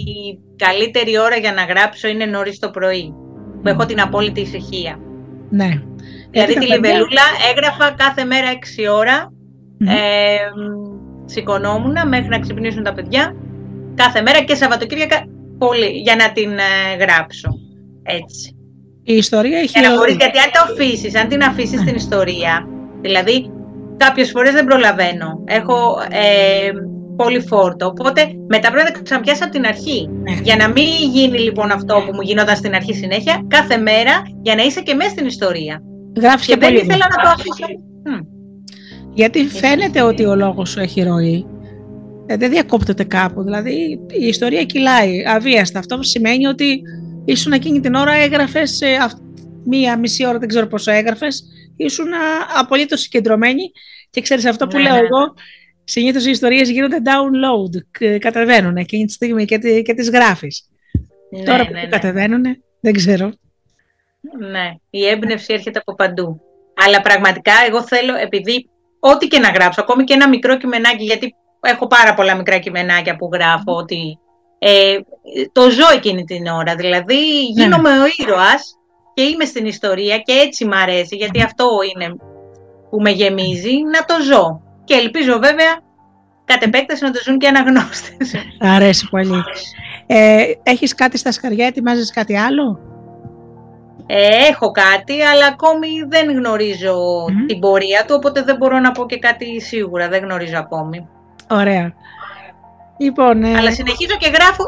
η 0.05 0.37
καλύτερη 0.55 1.19
ώρα 1.19 1.35
για 1.35 1.53
να 1.53 1.63
γράψω 1.63 2.07
είναι 2.07 2.25
νωρίς 2.25 2.59
το 2.59 2.69
πρωί. 2.69 3.13
Που 3.61 3.67
έχω 3.67 3.85
την 3.85 4.01
απόλυτη 4.01 4.41
ησυχία. 4.41 4.99
Ναι. 5.49 5.81
Δηλαδή 6.29 6.53
τη 6.53 6.65
Λιβελούλα 6.65 7.25
έγραφα 7.51 7.91
κάθε 7.97 8.23
μέρα 8.23 8.47
6 8.87 8.93
ώρα. 8.95 9.33
Ε, 9.87 10.37
σηκωνόμουν 11.25 12.07
μέχρι 12.07 12.27
να 12.27 12.39
ξυπνήσουν 12.39 12.83
τα 12.83 12.93
παιδιά. 12.93 13.35
Κάθε 13.95 14.21
μέρα 14.21 14.43
και 14.43 14.55
Σαββατοκύριακα 14.55 15.25
πολύ 15.57 15.89
για 15.89 16.15
να 16.15 16.31
την 16.31 16.51
ε, 16.51 16.95
γράψω. 16.99 17.49
Έτσι. 18.03 18.54
Η 19.07 19.15
ιστορία 19.15 19.57
έχει. 19.57 19.79
Για 19.79 19.89
να 19.89 19.95
μπορείς, 19.95 20.15
γιατί 20.15 20.37
αν 20.37 20.49
το 20.53 20.59
αφήσεις, 20.71 21.15
αν 21.15 21.27
την 21.27 21.43
αφήσεις 21.43 21.83
την 21.83 21.95
ιστορία, 21.95 22.67
δηλαδή 23.01 23.51
κάποιες 23.97 24.31
φορές 24.31 24.53
δεν 24.53 24.65
προλαβαίνω. 24.65 25.43
Έχω 25.45 25.75
ε, 26.09 26.71
πολύ 27.15 27.39
φόρτο. 27.39 27.85
Οπότε 27.85 28.21
μετά 28.47 28.71
πρέπει 28.71 28.87
να 28.87 28.93
τα 28.93 28.99
ξαναπιάσω 29.03 29.43
από 29.43 29.53
την 29.53 29.65
αρχή. 29.65 30.09
Ναι. 30.23 30.39
Για 30.43 30.55
να 30.55 30.67
μην 30.67 30.87
γίνει 31.13 31.39
λοιπόν 31.39 31.71
αυτό 31.71 32.03
που 32.05 32.11
μου 32.13 32.21
γινόταν 32.21 32.55
στην 32.55 32.73
αρχή 32.73 32.93
συνέχεια, 32.93 33.45
κάθε 33.47 33.77
μέρα 33.77 34.21
για 34.41 34.55
να 34.55 34.63
είσαι 34.63 34.81
και 34.81 34.93
μέσα 34.93 35.09
στην 35.09 35.25
ιστορία. 35.25 35.81
Γράφεις 36.21 36.45
και, 36.45 36.53
και 36.53 36.59
δεν 36.59 36.75
ήθελα 36.75 37.07
να 37.09 37.23
το 37.23 37.29
αφήσω. 37.29 37.65
Γιατί 39.13 39.47
φαίνεται 39.47 40.01
ότι 40.01 40.25
ο 40.25 40.35
λόγος 40.35 40.69
σου 40.69 40.79
έχει 40.79 41.03
ροή. 41.03 41.45
Ε, 42.25 42.37
δεν 42.37 42.49
διακόπτεται 42.49 43.03
κάπου. 43.03 43.43
Δηλαδή 43.43 43.99
η 44.19 44.27
ιστορία 44.27 44.63
κυλάει 44.63 45.23
αβίαστα. 45.35 45.79
Αυτό 45.79 46.03
σημαίνει 46.03 46.45
ότι 46.45 46.81
ήσουν 47.25 47.51
εκείνη 47.51 47.79
την 47.79 47.93
ώρα 47.93 48.13
έγραφες 48.13 48.81
μία 49.65 49.97
μισή 49.97 50.25
ώρα, 50.27 50.37
δεν 50.37 50.47
ξέρω 50.47 50.67
πόσο 50.67 50.91
έγραφες, 50.91 51.43
ήσουν 51.75 52.07
απολύτως 52.57 53.01
συγκεντρωμένη 53.01 53.71
και 54.09 54.21
ξέρεις 54.21 54.45
αυτό 54.45 54.67
που 54.67 54.77
ναι, 54.77 54.83
λέω 54.83 54.93
ναι. 54.93 54.99
εγώ. 54.99 55.33
Συνήθως 55.83 56.25
οι 56.25 56.29
ιστορίες 56.29 56.69
γίνονται 56.69 56.97
download, 57.03 58.01
κατεβαίνουν 58.19 58.77
εκείνη 58.77 59.05
τη 59.05 59.11
στιγμή 59.11 59.45
και, 59.45 59.57
και 59.57 59.93
τις 59.93 60.09
γράφεις. 60.09 60.69
Ναι, 61.29 61.43
Τώρα 61.43 61.65
που 61.65 61.71
ναι, 61.71 61.87
κατεβαίνουν, 61.87 62.43
δεν 62.79 62.93
ξέρω. 62.93 63.31
Ναι, 64.51 64.73
η 64.89 65.07
έμπνευση 65.07 65.53
έρχεται 65.53 65.79
από 65.79 65.95
παντού. 65.95 66.41
Αλλά 66.85 67.01
πραγματικά 67.01 67.53
εγώ 67.67 67.83
θέλω, 67.83 68.15
επειδή 68.15 68.69
ό,τι 68.99 69.27
και 69.27 69.39
να 69.39 69.49
γράψω, 69.49 69.81
ακόμη 69.81 70.03
και 70.03 70.13
ένα 70.13 70.29
μικρό 70.29 70.57
κειμενάκι, 70.57 71.03
γιατί 71.03 71.35
έχω 71.61 71.87
πάρα 71.87 72.13
πολλά 72.13 72.35
μικρά 72.35 72.57
κειμενάκια 72.57 73.15
που 73.15 73.29
γράφω, 73.33 73.75
ότι 73.75 74.19
ε, 74.59 74.97
το 75.51 75.69
ζω 75.69 75.91
εκείνη 75.95 76.23
την 76.23 76.47
ώρα. 76.47 76.75
Δηλαδή 76.75 77.15
ναι. 77.15 77.63
γίνομαι 77.63 77.89
ο 77.89 78.05
ήρωας 78.17 78.75
και 79.13 79.21
είμαι 79.21 79.45
στην 79.45 79.65
ιστορία 79.65 80.17
και 80.17 80.33
έτσι 80.33 80.65
μ' 80.65 80.73
αρέσει, 80.73 81.15
γιατί 81.15 81.41
αυτό 81.41 81.65
είναι 81.93 82.15
που 82.89 83.01
με 83.01 83.09
γεμίζει, 83.09 83.73
να 83.93 84.05
το 84.05 84.23
ζω. 84.23 84.61
Και 84.83 84.93
ελπίζω 84.93 85.39
βέβαια 85.39 85.79
κατ' 86.45 86.63
επέκταση 86.63 87.03
να 87.03 87.11
το 87.11 87.19
ζουν 87.23 87.37
και 87.37 87.47
αναγνώστες. 87.47 88.35
Αρέσει 88.59 89.09
πολύ. 89.09 89.43
Ε, 90.07 90.43
έχεις 90.63 90.95
κάτι 90.95 91.17
στα 91.17 91.31
σκαριά, 91.31 91.65
ετοιμάζεις 91.65 92.11
κάτι 92.11 92.37
άλλο; 92.37 92.79
Ε, 94.07 94.47
έχω 94.49 94.71
κάτι, 94.71 95.21
αλλά 95.21 95.45
ακόμη 95.45 95.87
δεν 96.07 96.31
γνωρίζω 96.31 96.95
την 97.47 97.59
πορεία 97.59 98.05
του, 98.07 98.15
οπότε 98.17 98.41
δεν 98.41 98.55
μπορώ 98.55 98.79
να 98.79 98.91
πω 98.91 99.05
και 99.05 99.19
κάτι 99.19 99.61
σίγουρα, 99.61 100.07
δεν 100.07 100.23
γνωρίζω 100.23 100.57
ακόμη. 100.57 101.07
Ωραία. 101.49 101.93
Λοιπόν, 102.97 103.43
ε... 103.43 103.57
Αλλά 103.57 103.71
συνεχίζω 103.71 104.17
και 104.19 104.31
γράφω 104.33 104.63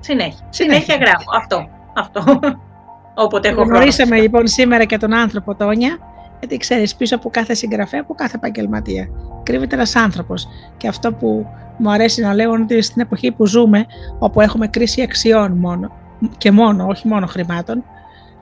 συνέχεια. 0.00 0.46
Συνέχεια, 0.50 0.96
γράφω. 0.96 1.24
Αυτό. 1.36 1.68
Αυτό. 1.94 2.40
Όποτε 3.24 3.48
έχω 3.48 3.62
Γνωρίσαμε 3.62 4.20
λοιπόν 4.20 4.46
σήμερα 4.46 4.84
και 4.84 4.98
τον 4.98 5.14
άνθρωπο 5.14 5.54
Τόνια, 5.54 5.98
γιατί 6.38 6.56
ξέρεις 6.56 6.94
πίσω 6.94 7.16
από 7.16 7.30
κάθε 7.30 7.54
συγγραφέα, 7.54 8.00
από 8.00 8.14
κάθε 8.14 8.36
επαγγελματία, 8.36 9.08
κρύβεται 9.42 9.74
ένας 9.74 9.96
άνθρωπος. 9.96 10.48
Και 10.76 10.88
αυτό 10.88 11.12
που 11.12 11.46
μου 11.78 11.90
αρέσει 11.90 12.20
να 12.20 12.34
λέω 12.34 12.54
είναι 12.54 12.62
ότι 12.62 12.82
στην 12.82 13.02
εποχή 13.02 13.32
που 13.32 13.46
ζούμε, 13.46 13.86
όπου 14.18 14.40
έχουμε 14.40 14.66
κρίση 14.68 15.02
αξιών 15.02 15.52
μόνο 15.52 15.90
και 16.38 16.50
μόνο, 16.50 16.86
όχι 16.86 17.08
μόνο 17.08 17.26
χρημάτων, 17.26 17.84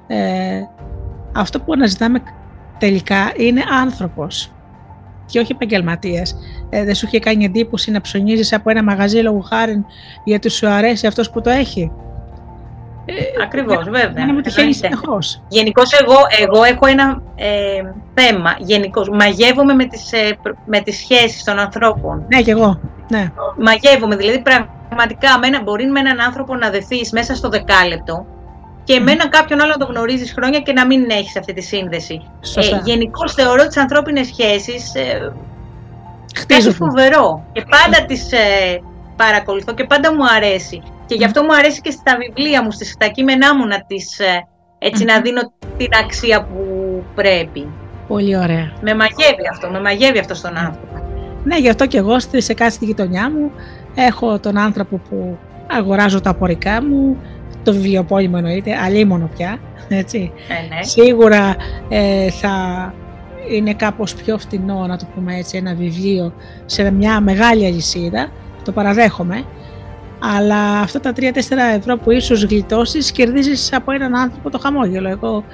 ε, 0.06 0.60
αυτό 1.34 1.60
που 1.60 1.72
αναζητάμε 1.72 2.22
τελικά 2.78 3.32
είναι 3.36 3.62
άνθρωπος 3.80 4.53
και 5.26 5.38
όχι 5.38 5.52
επαγγελματίες. 5.52 6.36
Ε, 6.70 6.84
δεν 6.84 6.94
σου 6.94 7.06
είχε 7.06 7.18
κάνει 7.18 7.44
εντύπωση 7.44 7.90
να 7.90 8.00
ψωνίζεις 8.00 8.52
από 8.52 8.70
ένα 8.70 8.82
μαγαζί 8.82 9.18
λόγω 9.18 9.40
χάρη 9.40 9.84
γιατί 10.24 10.48
σου 10.48 10.68
αρέσει 10.68 11.06
αυτός 11.06 11.30
που 11.30 11.40
το 11.40 11.50
έχει; 11.50 11.90
Ε, 13.06 13.42
Ακριβώς, 13.42 13.84
βέβαια. 13.84 14.12
Δεν 14.12 14.30
μου 14.34 14.40
τυχαίνει 14.40 14.74
συνεχώς. 14.74 15.42
Γενικώς, 15.48 15.92
εγώ, 15.92 16.16
εγώ 16.38 16.64
έχω 16.64 16.86
ένα 16.86 17.22
ε, 17.34 17.82
θέμα. 18.14 18.56
Γενικώς, 18.58 19.08
μαγεύομαι 19.08 19.74
με 19.74 19.84
τις 19.84 20.12
ε, 20.12 20.36
με 20.66 20.80
τις 20.80 20.96
σχέσεις 20.96 21.44
των 21.44 21.58
ανθρώπων. 21.58 22.24
Ναι, 22.28 22.42
και 22.42 22.50
εγώ. 22.50 22.80
Ναι. 23.08 23.32
Μαγεύομαι. 23.58 24.16
Δηλαδή, 24.16 24.42
πραγματικά, 24.88 25.38
με 25.38 25.62
μπορεί 25.62 25.86
με 25.86 26.00
έναν 26.00 26.20
άνθρωπο 26.20 26.54
να 26.54 26.70
δεθεί 26.70 27.00
μέσα 27.12 27.34
στο 27.34 27.48
δεκάλεπτο 27.48 28.26
και 28.84 29.00
με 29.00 29.12
έναν 29.12 29.28
κάποιον 29.28 29.60
άλλο 29.60 29.70
να 29.70 29.86
το 29.86 29.92
γνωρίζεις 29.92 30.32
χρόνια 30.32 30.60
και 30.60 30.72
να 30.72 30.86
μην 30.86 31.10
έχεις 31.10 31.36
αυτή 31.36 31.52
τη 31.52 31.62
σύνδεση. 31.62 32.20
Ε, 32.54 32.80
Γενικώ 32.84 33.28
θεωρώ 33.28 33.66
τις 33.66 33.76
ανθρώπινες 33.76 34.26
σχέσεις 34.26 34.94
ε, 34.94 35.32
κάτι 36.46 36.72
φοβερό. 36.72 37.44
Και 37.52 37.64
πάντα 37.68 38.04
τις 38.06 38.32
ε, 38.32 38.80
παρακολουθώ 39.16 39.74
και 39.74 39.84
πάντα 39.84 40.14
μου 40.14 40.24
αρέσει. 40.36 40.82
Και 41.06 41.14
γι' 41.14 41.24
αυτό 41.24 41.42
μου 41.42 41.54
αρέσει 41.54 41.80
και 41.80 41.90
στα 41.90 42.16
βιβλία 42.16 42.62
μου, 42.62 42.70
στα 42.70 43.08
κείμενά 43.08 43.56
μου 43.56 43.66
να 43.66 43.84
τις, 43.86 44.18
ε, 44.18 44.46
έτσι, 44.78 45.04
να 45.04 45.20
δίνω 45.20 45.52
την 45.76 45.88
αξία 46.02 46.44
που 46.44 46.64
πρέπει. 47.14 47.68
Πολύ 48.08 48.36
ωραία. 48.36 48.72
Με 48.80 48.94
μαγεύει 48.94 49.48
αυτό, 49.50 49.70
με 49.70 49.80
μαγεύει 49.80 50.18
αυτό 50.18 50.34
στον 50.34 50.56
άνθρωπο. 50.56 51.02
Ναι, 51.44 51.58
γι' 51.58 51.68
αυτό 51.68 51.86
και 51.86 51.98
εγώ 51.98 52.16
σε 52.36 52.54
κάθε 52.54 52.70
στη 52.70 52.84
γειτονιά 52.84 53.30
μου 53.30 53.50
έχω 53.94 54.38
τον 54.38 54.58
άνθρωπο 54.58 55.00
που 55.08 55.38
αγοράζω 55.70 56.20
τα 56.20 56.30
απορικά 56.30 56.82
μου, 56.82 57.16
το 57.64 57.72
βιβλιοπόλημα 57.72 58.38
εννοείται, 58.38 58.76
αλίμονο 58.84 59.30
πια, 59.36 59.58
έτσι. 59.88 60.32
Ε, 60.48 60.74
ναι. 60.74 60.82
Σίγουρα 60.82 61.56
ε, 61.88 62.30
θα 62.30 62.54
είναι 63.50 63.74
κάπως 63.74 64.14
πιο 64.14 64.38
φτηνό, 64.38 64.86
να 64.86 64.96
το 64.96 65.06
πούμε 65.14 65.36
έτσι, 65.36 65.56
ένα 65.56 65.74
βιβλίο 65.74 66.34
σε 66.66 66.90
μια 66.90 67.20
μεγάλη 67.20 67.66
αλυσίδα, 67.66 68.28
το 68.64 68.72
παραδέχομαι, 68.72 69.44
αλλά 70.36 70.80
αυτά 70.80 71.00
τα 71.00 71.12
3-4 71.16 71.22
ευρώ 71.76 71.96
που 71.96 72.10
ίσως 72.10 72.44
γλιτώσεις 72.44 73.12
κερδίζεις 73.12 73.72
από 73.72 73.92
έναν 73.92 74.14
άνθρωπο 74.14 74.50
το 74.50 74.58
χαμόγελο. 74.58 75.08
Εγώ 75.08 75.44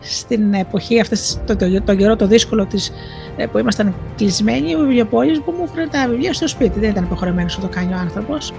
στην 0.00 0.54
εποχή 0.54 1.00
αυτή, 1.00 1.16
το, 1.46 1.56
το, 1.56 1.82
το, 1.82 1.94
καιρό 1.94 2.16
το 2.16 2.26
δύσκολο 2.26 2.66
της, 2.66 2.92
ε, 3.36 3.46
που 3.46 3.58
ήμασταν 3.58 3.94
κλεισμένοι, 4.16 4.74
ο 4.74 4.78
βιβλιοπόλης 4.78 5.40
που 5.40 5.54
μου 5.58 5.64
έφερε 5.64 5.86
τα 5.86 6.06
βιβλία 6.08 6.32
στο 6.32 6.48
σπίτι. 6.48 6.78
Δεν 6.80 6.90
ήταν 6.90 7.04
υποχρεωμένος 7.04 7.56
να 7.58 7.62
το 7.62 7.68
κάνει 7.68 7.92
ο 7.92 7.96
άνθρωπος. 7.96 8.52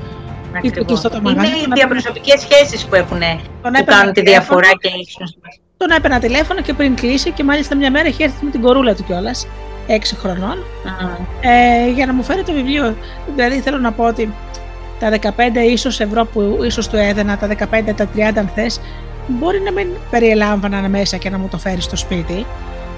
Είναι 0.62 1.48
οι 1.48 1.68
διαπροσωπικές 1.74 2.42
σχέσεις 2.42 2.86
που, 2.86 2.96
έχουν, 2.96 3.20
που 3.62 3.86
κάνουν 3.86 4.14
τη 4.14 4.22
διαφορά 4.22 4.70
και 4.80 4.90
ίσως. 5.08 5.38
Τον 5.78 5.90
έπαιρνα 5.92 6.20
τηλέφωνο 6.20 6.62
και 6.62 6.74
πριν 6.74 6.96
κλείσει 6.96 7.32
και 7.32 7.44
μάλιστα 7.44 7.76
μια 7.76 7.92
μέρα 7.92 8.08
είχε 8.08 8.24
έρθει 8.24 8.46
με 8.46 8.52
την 8.52 8.62
κορούλα 8.62 8.96
του 8.96 9.04
κιόλας, 9.04 9.48
6 9.88 10.16
χρονών, 10.20 10.58
ε, 11.42 11.90
για 11.90 12.06
να 12.06 12.14
μου 12.14 12.24
φέρει 12.24 12.44
το 12.44 12.54
βιβλίο. 12.54 12.96
Δηλαδή 13.36 13.60
θέλω 13.60 13.78
να 13.78 13.92
πω 13.92 14.04
ότι 14.04 14.34
τα 15.00 15.10
15 15.10 15.64
ίσως 15.70 16.00
ευρώ 16.00 16.26
που 16.26 16.60
ίσως 16.64 16.88
του 16.88 16.96
έδαινα, 16.96 17.38
τα 17.38 17.48
15, 17.48 17.94
τα 17.96 18.10
30 18.16 18.40
αν 18.40 18.52
θες, 18.56 18.80
μπορεί 19.28 19.62
να 19.62 19.72
μην 19.72 19.88
περιελάμβαναν 20.10 20.90
μέσα 20.90 21.18
και 21.18 21.30
να 21.30 21.38
μου 21.38 21.48
το 21.48 21.58
φέρει 21.58 21.82
στο 21.82 21.96
σπίτι, 21.96 22.46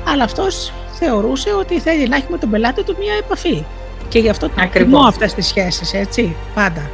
αλλά 0.07 0.23
αυτός 0.23 0.73
θεωρούσε 0.91 1.53
ότι 1.53 1.79
θέλει 1.79 2.07
να 2.07 2.15
έχει 2.15 2.25
με 2.29 2.37
τον 2.37 2.49
πελάτη 2.49 2.83
του 2.83 2.95
μια 2.99 3.13
επαφή. 3.19 3.63
Και 4.09 4.19
γι' 4.19 4.29
αυτό 4.29 4.49
τιμώ 4.73 4.99
αυτές 4.99 5.33
τις 5.33 5.47
σχέσεις, 5.47 5.93
έτσι, 5.93 6.35
πάντα. 6.53 6.89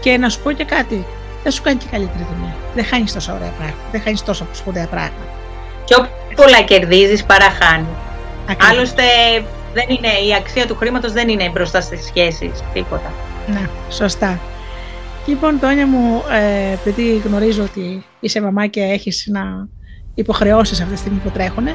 Και 0.00 0.18
να 0.18 0.28
σου 0.28 0.42
πω 0.42 0.52
και 0.52 0.64
κάτι, 0.64 1.06
δεν 1.42 1.52
σου 1.52 1.62
κάνει 1.62 1.78
και 1.78 1.86
καλύτερη 1.90 2.26
δουλειά. 2.32 2.54
Δεν 2.74 2.84
χάνεις 2.84 3.12
τόσο 3.12 3.32
ωραία 3.32 3.50
πράγματα. 3.50 3.82
Δεν 3.92 4.00
χάνεις 4.00 4.22
τόσο 4.22 4.46
σπουδαία 4.52 4.86
πράγματα. 4.86 5.30
Και 5.84 5.94
όπου 5.98 6.08
πολλά 6.34 6.62
κερδίζεις, 6.62 7.24
παρά 7.24 7.50
χάνει. 7.50 7.86
Άλλωστε, 8.70 9.02
δεν 9.74 9.84
είναι, 9.88 10.08
η 10.28 10.34
αξία 10.34 10.66
του 10.66 10.76
χρήματος 10.76 11.12
δεν 11.12 11.28
είναι 11.28 11.48
μπροστά 11.48 11.80
στις 11.80 12.04
σχέσεις. 12.04 12.62
Τίποτα. 12.72 13.12
Ναι, 13.46 13.68
σωστά. 13.90 14.40
Λοιπόν, 15.26 15.60
Τόνια 15.60 15.86
μου, 15.86 16.22
ε, 16.30 16.72
επειδή 16.72 17.22
γνωρίζω 17.24 17.62
ότι 17.62 18.04
είσαι 18.20 18.40
μαμά 18.40 18.66
και 18.66 18.80
έχεις 18.80 19.28
να 19.30 19.68
υποχρεώσεις 20.14 20.80
αυτή 20.80 20.92
τη 20.92 20.98
στιγμή 20.98 21.18
που 21.18 21.30
τρέχουν, 21.30 21.66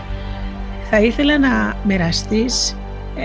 θα 0.90 1.00
ήθελα 1.00 1.40
να 1.40 1.78
μοιραστείς 1.84 2.76
ε, 3.16 3.24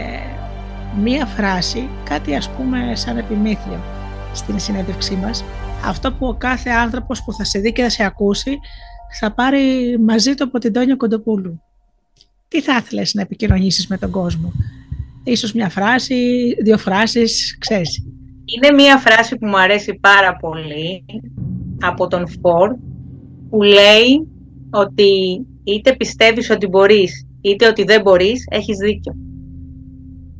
μία 1.03 1.27
φράση, 1.27 1.89
κάτι 2.05 2.35
ας 2.35 2.49
πούμε 2.49 2.93
σαν 2.95 3.17
επιμήθειο 3.17 3.81
στην 4.37 4.59
συνέντευξή 4.59 5.15
μας, 5.15 5.45
αυτό 5.85 6.13
που 6.13 6.27
ο 6.27 6.35
κάθε 6.35 6.71
άνθρωπος 6.71 7.25
που 7.25 7.33
θα 7.33 7.45
σε 7.45 7.59
δει 7.59 7.73
και 7.73 7.83
θα 7.83 7.89
σε 7.89 8.05
ακούσει 8.05 8.59
θα 9.21 9.33
πάρει 9.33 9.97
μαζί 9.99 10.35
του 10.35 10.45
από 10.45 10.59
την 10.59 10.73
Τόνια 10.73 10.97
Κοντοπούλου. 10.97 11.63
τι 12.49 12.61
θα 12.61 12.77
ήθελες 12.77 13.15
να 13.15 13.23
επικοινωνήσεις 13.23 13.87
με 13.87 13.99
τον 13.99 14.11
κόσμο; 14.11 14.53
Ίσως 15.25 15.53
μια 15.53 15.69
φράση, 15.69 16.15
δύο 16.63 16.79
φράσεις, 16.79 17.57
ξέρεις. 17.59 18.05
Είναι 18.45 18.75
μια 18.75 18.99
φράση 18.99 19.37
που 19.37 19.47
μου 19.47 19.59
αρέσει 19.59 19.99
πάρα 20.01 20.37
πολύ 20.37 21.05
από 21.81 22.07
τον 22.09 22.29
Φόρ 22.29 22.75
που 23.51 23.63
λέει 23.63 24.29
ότι 24.71 25.11
είτε 25.65 25.97
πιστεύεις 25.97 26.51
ότι 26.51 26.67
μπορείς 26.67 27.27
είτε 27.41 27.67
ότι 27.67 27.85
δεν 27.85 28.01
μπορείς, 28.01 28.47
έχεις 28.51 28.77
δίκιο. 28.77 29.15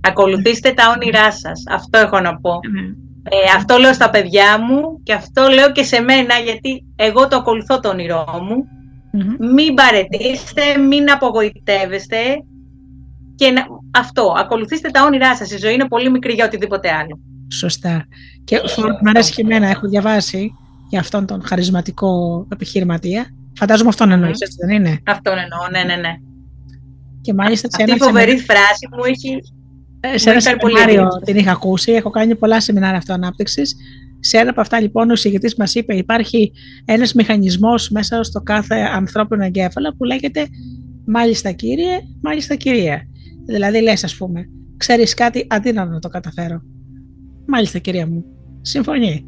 Ακολουθήστε 0.01 0.73
τα 0.73 0.95
όνειρά 0.97 1.33
σας. 1.33 1.63
Αυτό 1.71 1.99
έχω 1.99 2.21
να 2.21 2.37
πω. 2.41 2.51
Ναι. 2.51 3.06
Ε, 3.29 3.57
αυτό 3.57 3.77
λέω 3.77 3.93
στα 3.93 4.11
παιδιά 4.11 4.59
μου 4.61 5.01
και 5.03 5.13
αυτό 5.13 5.49
λέω 5.49 5.73
και 5.73 5.83
σε 5.83 6.01
μένα 6.01 6.35
γιατί 6.35 6.85
εγώ 6.97 7.29
το 7.29 7.37
ακολουθώ 7.37 7.81
το 7.81 7.89
όνειρό 7.89 8.41
μου. 8.43 8.65
Μην 9.55 9.75
παρετήσετε, 9.75 10.79
μην 10.79 11.11
απογοητεύεστε 11.11 12.17
και 13.35 13.51
να... 13.51 13.63
αυτό, 13.91 14.35
ακολουθήστε 14.39 14.91
τα 14.91 15.05
όνειρά 15.05 15.37
σας. 15.37 15.51
Η 15.51 15.59
ζωή 15.59 15.75
είναι 15.75 15.89
πολύ 15.89 16.11
μικρή 16.11 16.33
για 16.33 16.45
οτιδήποτε 16.45 16.89
άλλο. 16.91 17.19
Σωστά. 17.53 18.07
Και 18.45 18.61
μου 19.03 19.11
αρέσει 19.11 19.33
και 19.33 19.43
εμένα, 19.43 19.69
έχω 19.69 19.89
διαβάσει 19.89 20.53
για 20.89 21.01
αυτόν 21.01 21.27
τον 21.27 21.43
χαρισματικό 21.45 22.47
επιχειρηματία. 22.53 23.27
Φαντάζομαι 23.59 23.89
αυτόν 23.89 24.11
εννοείς, 24.11 24.41
έτσι 24.41 24.57
δεν 24.67 24.75
είναι; 24.75 25.01
Αυτόν 25.07 25.39
εννοώ, 25.39 25.69
ναι, 25.71 25.95
ναι, 25.95 26.01
ναι. 26.01 26.15
Και 27.21 27.35
μάλιστα 27.35 27.69
Αυτή 27.73 27.93
η 27.93 27.99
φοβερή 27.99 28.39
φράση 28.39 28.89
μου 28.97 29.05
έχει 29.05 29.29
ε, 29.29 29.39
σε 30.15 30.31
ένα 30.31 30.41
σεμινάριο 30.41 31.09
την 31.25 31.37
είχα 31.37 31.51
ακούσει, 31.51 31.93
έχω 31.93 32.11
κάνει 32.11 32.35
πολλά 32.35 32.61
σεμινάρια 32.61 32.99
αυτοανάπτυξη. 32.99 33.63
Σε 34.21 34.39
ένα 34.39 34.51
από 34.51 34.61
αυτά 34.61 34.81
λοιπόν 34.81 35.11
ο 35.11 35.17
συγγετής 35.17 35.57
μας 35.57 35.75
είπε 35.75 35.95
υπάρχει 35.95 36.53
ένας 36.85 37.13
μηχανισμός 37.13 37.89
μέσα 37.91 38.23
στο 38.23 38.41
κάθε 38.41 38.75
ανθρώπινο 38.75 39.45
εγκέφαλο 39.45 39.95
που 39.97 40.05
λέγεται 40.05 40.47
μάλιστα 41.07 41.51
κύριε, 41.51 42.01
μάλιστα 42.23 42.55
κυρία. 42.55 43.09
Δηλαδή 43.47 43.83
λες 43.83 44.05
ας 44.05 44.17
πούμε, 44.17 44.49
ξέρεις 44.77 45.15
κάτι 45.15 45.47
αδύνατο 45.49 45.91
να 45.91 45.99
το 45.99 46.09
καταφέρω. 46.09 46.63
Μάλιστα 47.47 47.79
κυρία 47.79 48.07
μου, 48.07 48.25
συμφωνεί. 48.61 49.25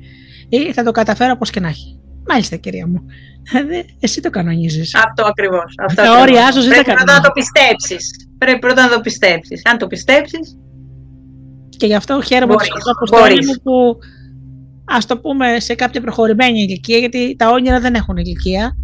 Ή 0.49 0.73
θα 0.73 0.83
το 0.83 0.91
καταφέρω 0.91 1.33
όπως 1.33 1.51
και 1.51 1.61
να 1.61 1.69
έχει. 1.69 2.01
Μάλιστα 2.29 2.57
κυρία 2.57 2.87
μου. 2.87 3.03
Δηλαδή, 3.51 3.85
εσύ 4.01 4.21
το 4.21 4.31
κανονίζεις. 4.31 4.95
Αυτό 4.95 5.25
ακριβώς. 5.25 5.75
Τα 5.95 6.21
όρια 6.21 6.53
σου 6.53 6.69
Πρέπει 6.69 6.93
πρώτα 6.93 7.13
να 7.13 7.21
το 7.21 7.31
πιστέψει. 7.31 7.97
Πρέπει 8.39 8.59
πρώτα 8.59 8.83
να 8.83 8.95
το 8.95 9.01
πιστέψεις. 9.01 9.63
Αν 9.65 9.79
το 9.79 9.87
πιστέψεις. 9.87 10.59
Και 11.79 11.87
γι' 11.87 11.95
αυτό 11.95 12.23
χαίρομαι 12.23 12.55
του 12.55 12.65
ανθρώπου 12.75 13.61
που 13.63 13.99
ας 14.85 15.07
το 15.07 15.19
πούμε 15.19 15.61
σε 15.61 15.75
κάποια 15.75 16.01
προχωρημένη 16.01 16.61
ηλικία, 16.61 16.99
γιατί 16.99 17.37
τα 17.37 17.51
όνειρα 17.51 17.81
δεν 17.81 17.95
έχουν 17.95 18.17
ηλικία. 18.17 18.77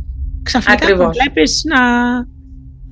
Ξαφνικά 0.42 0.96
το 0.96 1.10
βλέπεις 1.10 1.62
να. 1.64 1.80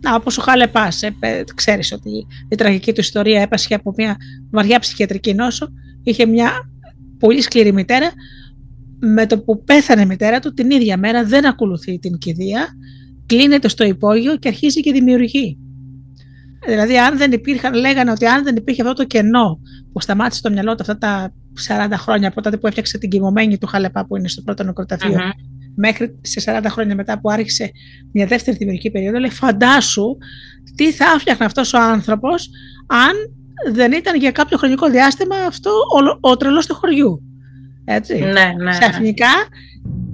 Να, 0.04 0.14
όπως 0.14 0.38
ο 0.38 0.42
Χάλεπάς, 0.42 1.02
ε, 1.02 1.14
ξέρεις 1.54 1.92
ότι 1.92 2.26
η 2.48 2.56
τραγική 2.56 2.92
του 2.92 3.00
ιστορία 3.00 3.40
έπασχε 3.40 3.74
από 3.74 3.92
μια 3.96 4.16
βαριά 4.50 4.78
ψυχιατρική 4.78 5.34
νόσο, 5.34 5.68
είχε 6.02 6.26
μια 6.26 6.50
πολύ 7.18 7.40
σκληρή 7.40 7.72
μητέρα 7.72 8.10
με 8.98 9.26
το 9.26 9.38
που 9.38 9.64
πέθανε 9.64 10.02
η 10.02 10.06
μητέρα 10.06 10.38
του 10.38 10.54
την 10.54 10.70
ίδια 10.70 10.96
μέρα 10.96 11.24
δεν 11.24 11.46
ακολουθεί 11.46 11.98
την 11.98 12.18
κηδεία, 12.18 12.68
κλείνεται 13.26 13.68
στο 13.68 13.84
υπόγειο 13.84 14.36
και 14.36 14.48
αρχίζει 14.48 14.80
και 14.80 14.92
δημιουργεί. 14.92 15.58
Δηλαδή, 16.66 16.98
αν 16.98 17.16
δεν 17.18 17.32
υπήρχαν, 17.32 17.74
λέγανε 17.74 18.10
ότι 18.10 18.26
αν 18.26 18.44
δεν 18.44 18.56
υπήρχε 18.56 18.82
αυτό 18.82 18.94
το 18.94 19.04
κενό 19.04 19.60
που 19.92 20.00
σταμάτησε 20.00 20.38
στο 20.38 20.50
μυαλό 20.50 20.74
του 20.74 20.80
αυτά 20.80 20.98
τα 20.98 21.32
40 21.68 21.92
χρόνια 21.92 22.28
από 22.28 22.42
τότε 22.42 22.56
που 22.56 22.66
έφτιαξε 22.66 22.98
την 22.98 23.10
κοιμωμένη 23.10 23.58
του 23.58 23.66
Χαλεπά 23.66 24.06
που 24.06 24.16
είναι 24.16 24.28
στο 24.28 24.42
πρώτο 24.42 24.64
νεκροταφείο, 24.64 25.18
μέχρι 25.74 26.18
σε 26.20 26.60
40 26.62 26.64
χρόνια 26.68 26.94
μετά 26.94 27.20
που 27.20 27.30
άρχισε 27.30 27.70
μια 28.12 28.26
δεύτερη 28.26 28.56
δημιουργική 28.56 28.90
περίοδο, 28.90 29.18
λέει 29.18 29.30
φαντάσου 29.30 30.16
τι 30.74 30.92
θα 30.92 31.04
έφτιαχνε 31.16 31.44
αυτός 31.44 31.72
ο 31.72 31.78
άνθρωπος 31.78 32.50
αν 32.86 33.12
δεν 33.72 33.92
ήταν 33.92 34.16
για 34.16 34.30
κάποιο 34.30 34.58
χρονικό 34.58 34.90
διάστημα 34.90 35.36
αυτό 35.36 35.70
ο, 35.70 36.30
ο 36.30 36.36
τρελός 36.36 36.66
του 36.66 36.74
χωριού. 36.74 37.22
Έτσι. 37.84 38.18
Ναι, 38.18 38.32
ναι, 38.32 38.52
ναι. 38.62 38.70
Ξαφνικά, 38.70 39.30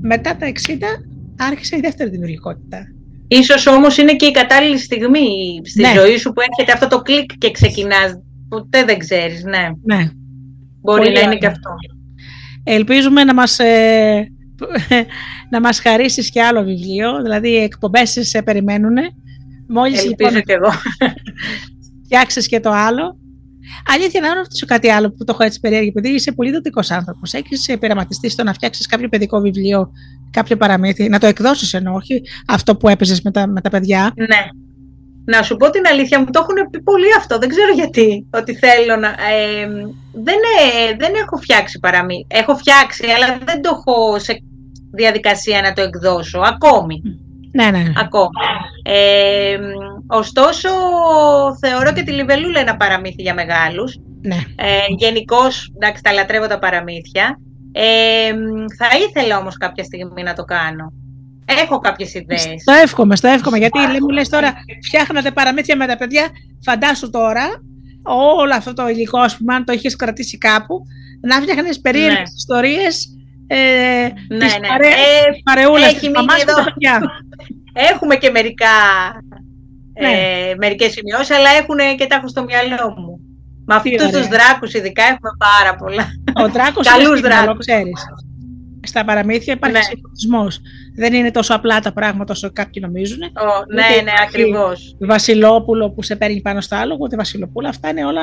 μετά 0.01 0.37
τα 0.37 0.47
60, 0.47 0.53
άρχισε 1.37 1.77
η 1.77 1.81
δεύτερη 1.81 2.11
δημιουργικότητα. 2.11 2.87
Ίσως 3.29 3.67
όμως 3.67 3.97
είναι 3.97 4.17
και 4.17 4.27
η 4.27 4.31
κατάλληλη 4.31 4.79
στιγμή 4.79 5.29
στη 5.65 5.81
ναι. 5.81 5.93
ζωή 5.97 6.17
σου 6.17 6.33
που 6.33 6.41
έρχεται 6.41 6.73
αυτό 6.73 6.97
το 6.97 7.03
κλικ 7.03 7.33
και 7.39 7.51
ξεκινάς. 7.51 8.13
Ποτέ 8.49 8.85
δεν 8.85 8.99
ξέρεις, 8.99 9.45
ναι. 9.45 9.69
ναι. 9.83 10.11
Μπορεί 10.81 11.03
Πολύ 11.03 11.13
να 11.13 11.21
είναι 11.21 11.37
και 11.37 11.47
αυτό. 11.47 11.71
Ελπίζουμε 12.65 13.25
να 13.25 13.35
μας, 13.35 13.59
ε, 13.59 14.33
να 15.53 15.61
μας 15.61 15.81
χαρίσεις 15.81 16.31
και 16.31 16.43
άλλο 16.43 16.63
βιβλίο, 16.63 17.23
δηλαδή 17.23 17.49
οι 17.49 17.63
εκπομπές 17.63 18.17
σε 18.21 18.43
περιμένουν. 18.43 18.97
Μόλις 19.69 20.05
Ελπίζω 20.05 20.31
λοιπόν, 20.31 20.43
και 20.43 20.53
εγώ. 20.53 20.71
φτιάξεις 22.05 22.49
και 22.49 22.61
το 22.61 22.71
άλλο, 22.71 23.19
Αλήθεια, 23.95 24.21
να 24.21 24.35
ρωτήσω 24.35 24.67
κάτι 24.67 24.91
άλλο 24.91 25.11
που 25.11 25.25
το 25.25 25.33
έχω 25.33 25.45
έτσι 25.45 25.61
περίεργη, 25.61 25.89
επειδή 25.89 26.09
είσαι 26.09 26.33
πολύ 26.33 26.51
δοτικός 26.51 26.91
άνθρωπος. 26.91 27.33
Έχεις 27.33 27.77
πειραματιστεί 27.81 28.29
στο 28.29 28.43
να 28.43 28.53
φτιάξεις 28.53 28.87
κάποιο 28.87 29.09
παιδικό 29.09 29.41
βιβλίο, 29.41 29.91
κάποιο 30.31 30.57
παραμύθι, 30.57 31.09
να 31.09 31.19
το 31.19 31.27
εκδώσεις 31.27 31.75
ενώ 31.75 31.95
όχι 31.95 32.23
αυτό 32.47 32.77
που 32.77 32.89
έπαιζες 32.89 33.23
με 33.23 33.31
τα, 33.31 33.47
με 33.47 33.61
τα 33.61 33.71
παιδιά. 33.71 34.13
Ναι. 34.15 34.47
Να 35.25 35.43
σου 35.43 35.57
πω 35.57 35.71
την 35.71 35.87
αλήθεια, 35.87 36.19
μου 36.19 36.27
το 36.31 36.41
έχουν 36.43 36.71
πει 36.71 36.83
πολύ 36.83 37.15
αυτό. 37.19 37.39
Δεν 37.39 37.49
ξέρω 37.49 37.73
γιατί. 37.73 38.27
Ότι 38.31 38.55
θέλω 38.55 38.97
να. 38.97 39.09
Ε, 39.09 39.67
δεν, 40.13 40.39
ε, 40.91 40.97
δεν 40.99 41.13
έχω 41.15 41.37
φτιάξει 41.37 41.79
παραμύθι. 41.79 42.27
Έχω 42.29 42.57
φτιάξει, 42.57 43.05
αλλά 43.07 43.39
δεν 43.45 43.63
το 43.63 43.71
έχω 43.73 44.19
σε 44.19 44.43
διαδικασία 44.93 45.61
να 45.61 45.73
το 45.73 45.83
εκδώσω 45.83 46.39
ακόμη. 46.39 47.03
Ναι, 47.53 47.71
ναι. 47.71 47.93
Ακόμα. 47.97 48.41
Ε, 48.83 49.59
ωστόσο, 50.07 50.69
θεωρώ 51.61 51.93
και 51.93 52.03
τη 52.03 52.13
Λιβελούλα 52.13 52.61
ένα 52.61 52.77
παραμύθι 52.77 53.23
για 53.23 53.35
μεγάλους. 53.35 53.97
Ναι. 54.23 54.37
Ε, 54.57 54.79
Γενικώς, 54.97 55.73
εντάξει, 55.75 56.03
τα 56.03 56.13
λατρεύω 56.13 56.47
τα 56.47 56.59
παραμύθια. 56.59 57.41
Ε, 57.73 58.33
θα 58.79 58.89
ήθελα 59.09 59.39
όμως 59.39 59.57
κάποια 59.57 59.85
στιγμή 59.85 60.23
να 60.23 60.33
το 60.33 60.45
κάνω. 60.45 60.93
Έχω 61.63 61.79
κάποιες 61.79 62.15
ιδέες. 62.15 62.41
Στο 62.41 62.73
εύχομαι, 62.83 63.17
στο 63.17 63.29
εύχομαι. 63.29 63.59
Γιατί 63.59 63.79
μου 64.01 64.09
λες 64.09 64.29
τώρα, 64.29 64.55
φτιάχνατε 64.83 65.31
παραμύθια 65.31 65.77
με 65.77 65.87
τα 65.87 65.97
παιδιά. 65.97 66.29
Φαντάσου 66.65 67.11
τώρα, 67.11 67.63
όλο 68.39 68.55
αυτό 68.55 68.73
το 68.73 68.89
υλικό, 68.89 69.19
ας 69.19 69.37
πούμε, 69.37 69.55
αν 69.55 69.65
το 69.65 69.73
έχεις 69.73 69.97
κρατήσει 69.97 70.39
κάπου, 70.39 70.81
να 71.21 71.41
φτιάχνεις 71.41 71.81
περίεργες 71.81 72.19
ναι. 72.19 72.37
ιστορίες 72.37 73.19
ε, 73.47 73.57
ναι, 74.29 74.39
της 74.39 74.59
ναι. 74.59 74.69
Παρέ, 74.69 74.87
ε, 74.87 75.41
παρεούλας 75.45 75.95
της 75.95 76.11
μαμάς 76.11 76.43
εδώ. 76.43 76.55
Έχουμε 77.91 78.17
και 78.17 78.31
μερικά, 78.31 78.67
ναι. 80.01 80.09
ε, 80.09 80.55
μερικές 80.57 80.93
σημειώσεις, 80.93 81.37
αλλά 81.37 81.51
έχουν 81.51 81.97
και 81.97 82.07
τα 82.07 82.17
έχω 82.17 82.29
στο 82.29 82.45
μυαλό 82.45 82.95
μου. 82.97 83.18
Με 83.69 83.75
αυτού 83.75 84.19
τους 84.19 84.29
δράκους 84.29 84.75
ειδικά 84.75 85.03
έχουμε 85.03 85.31
πάρα 85.39 85.75
πολλά. 85.75 86.07
Ο 86.45 86.49
δράκος 86.49 86.87
είναι 86.87 87.21
δράκους, 87.21 87.67
ξέρεις. 87.67 88.05
Στα 88.83 89.05
παραμύθια 89.05 89.53
υπάρχει 89.53 89.95
ναι. 90.29 90.47
Δεν 90.97 91.13
είναι 91.13 91.31
τόσο 91.31 91.55
απλά 91.55 91.81
τα 91.81 91.93
πράγματα 91.93 92.33
όσο 92.33 92.53
κάποιοι 92.53 92.83
νομίζουν. 92.87 93.19
Oh, 93.19 93.67
ναι, 93.75 94.03
ναι, 94.03 94.13
ακριβώς. 94.23 94.97
Βασιλόπουλο 95.01 95.91
που 95.91 96.03
σε 96.03 96.17
παίρνει 96.17 96.41
πάνω 96.41 96.61
στο 96.61 96.77
άλογο, 96.77 96.99
ούτε 97.01 97.17
Βασιλοπούλα. 97.17 97.69
Αυτά 97.69 97.89
είναι 97.89 98.05
όλα 98.05 98.23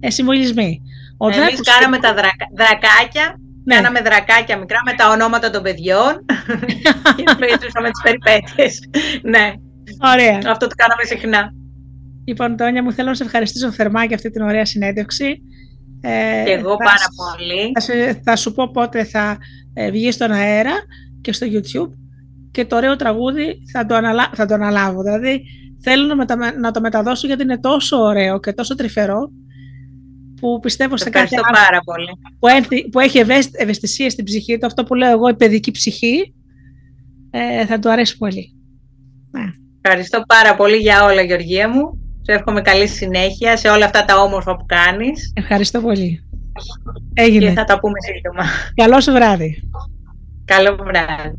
ε, 0.00 0.10
συμβολισμοί. 0.10 0.82
Εμείς 1.32 1.60
κάναμε 1.60 1.98
τα 1.98 2.14
δρακα... 2.14 2.46
δρακάκια 2.56 3.38
ναι. 3.64 3.74
Κάναμε 3.74 4.00
δρακάκια 4.00 4.58
μικρά 4.58 4.78
με 4.84 4.92
τα 4.92 5.10
ονόματα 5.10 5.50
των 5.50 5.62
παιδιών 5.62 6.24
και 7.16 7.24
με 7.80 7.90
τις 7.90 8.02
περιπέτειες. 8.02 8.78
ναι. 9.22 9.52
Ωραία. 10.12 10.38
Αυτό 10.46 10.66
το 10.66 10.74
κάναμε 10.76 11.04
συχνά. 11.04 11.52
Λοιπόν, 12.24 12.56
Τόνια, 12.56 12.82
μου 12.82 12.92
θέλω 12.92 13.08
να 13.08 13.14
σε 13.14 13.22
ευχαριστήσω 13.22 13.70
θερμά 13.70 14.04
για 14.04 14.16
αυτή 14.16 14.30
την 14.30 14.42
ωραία 14.42 14.64
συνέντευξη. 14.64 15.42
Ε, 16.00 16.42
και 16.44 16.52
εγώ 16.52 16.76
πάρα 16.76 17.06
πολύ. 17.16 17.72
Θα, 17.80 18.20
θα, 18.24 18.36
σου 18.36 18.52
πω 18.52 18.70
πότε 18.70 19.04
θα 19.04 19.38
ε, 19.72 19.90
βγει 19.90 20.10
στον 20.10 20.30
αέρα 20.30 20.72
και 21.20 21.32
στο 21.32 21.46
YouTube 21.50 21.90
και 22.50 22.64
το 22.64 22.76
ωραίο 22.76 22.96
τραγούδι 22.96 23.62
θα 23.72 23.86
το, 23.86 23.94
αναλα... 23.94 24.30
θα 24.34 24.46
το 24.46 24.54
αναλάβω. 24.54 25.02
Δηλαδή, 25.02 25.42
θέλω 25.82 26.06
να, 26.06 26.16
μετα... 26.16 26.58
να 26.58 26.70
το 26.70 26.80
μεταδώσω 26.80 27.26
γιατί 27.26 27.42
είναι 27.42 27.58
τόσο 27.58 27.96
ωραίο 27.96 28.40
και 28.40 28.52
τόσο 28.52 28.74
τρυφερό 28.74 29.30
που 30.40 30.60
πιστεύω 30.60 30.96
σε 30.96 31.10
κάτι 31.10 31.34
πάρα 31.52 31.80
πολύ. 31.84 32.10
Που, 32.38 32.88
που 32.90 33.00
έχει 33.00 33.18
ευαισθησία 33.52 34.10
στην 34.10 34.24
ψυχή 34.24 34.58
του, 34.58 34.66
αυτό 34.66 34.84
που 34.84 34.94
λέω 34.94 35.10
εγώ 35.10 35.28
η 35.28 35.34
παιδική 35.34 35.70
ψυχή, 35.70 36.34
ε, 37.30 37.66
θα 37.66 37.78
του 37.78 37.90
αρέσει 37.90 38.16
πολύ. 38.16 38.54
Ναι. 39.30 39.44
Ευχαριστώ 39.82 40.22
πάρα 40.26 40.56
πολύ 40.56 40.76
για 40.76 41.04
όλα 41.04 41.22
Γεωργία 41.22 41.68
μου. 41.68 42.03
Σε 42.26 42.32
εύχομαι 42.32 42.60
καλή 42.60 42.86
συνέχεια 42.86 43.56
σε 43.56 43.68
όλα 43.68 43.84
αυτά 43.84 44.04
τα 44.04 44.22
όμορφα 44.22 44.56
που 44.56 44.66
κάνεις. 44.66 45.32
Ευχαριστώ 45.36 45.80
πολύ. 45.80 46.24
Έγινε. 47.14 47.46
Και 47.46 47.52
θα 47.52 47.64
τα 47.64 47.78
πούμε 47.78 47.98
σύντομα. 48.00 48.44
Καλό 48.74 49.00
σου 49.00 49.12
βράδυ. 49.12 49.62
Καλό 50.44 50.76
βράδυ. 50.76 51.34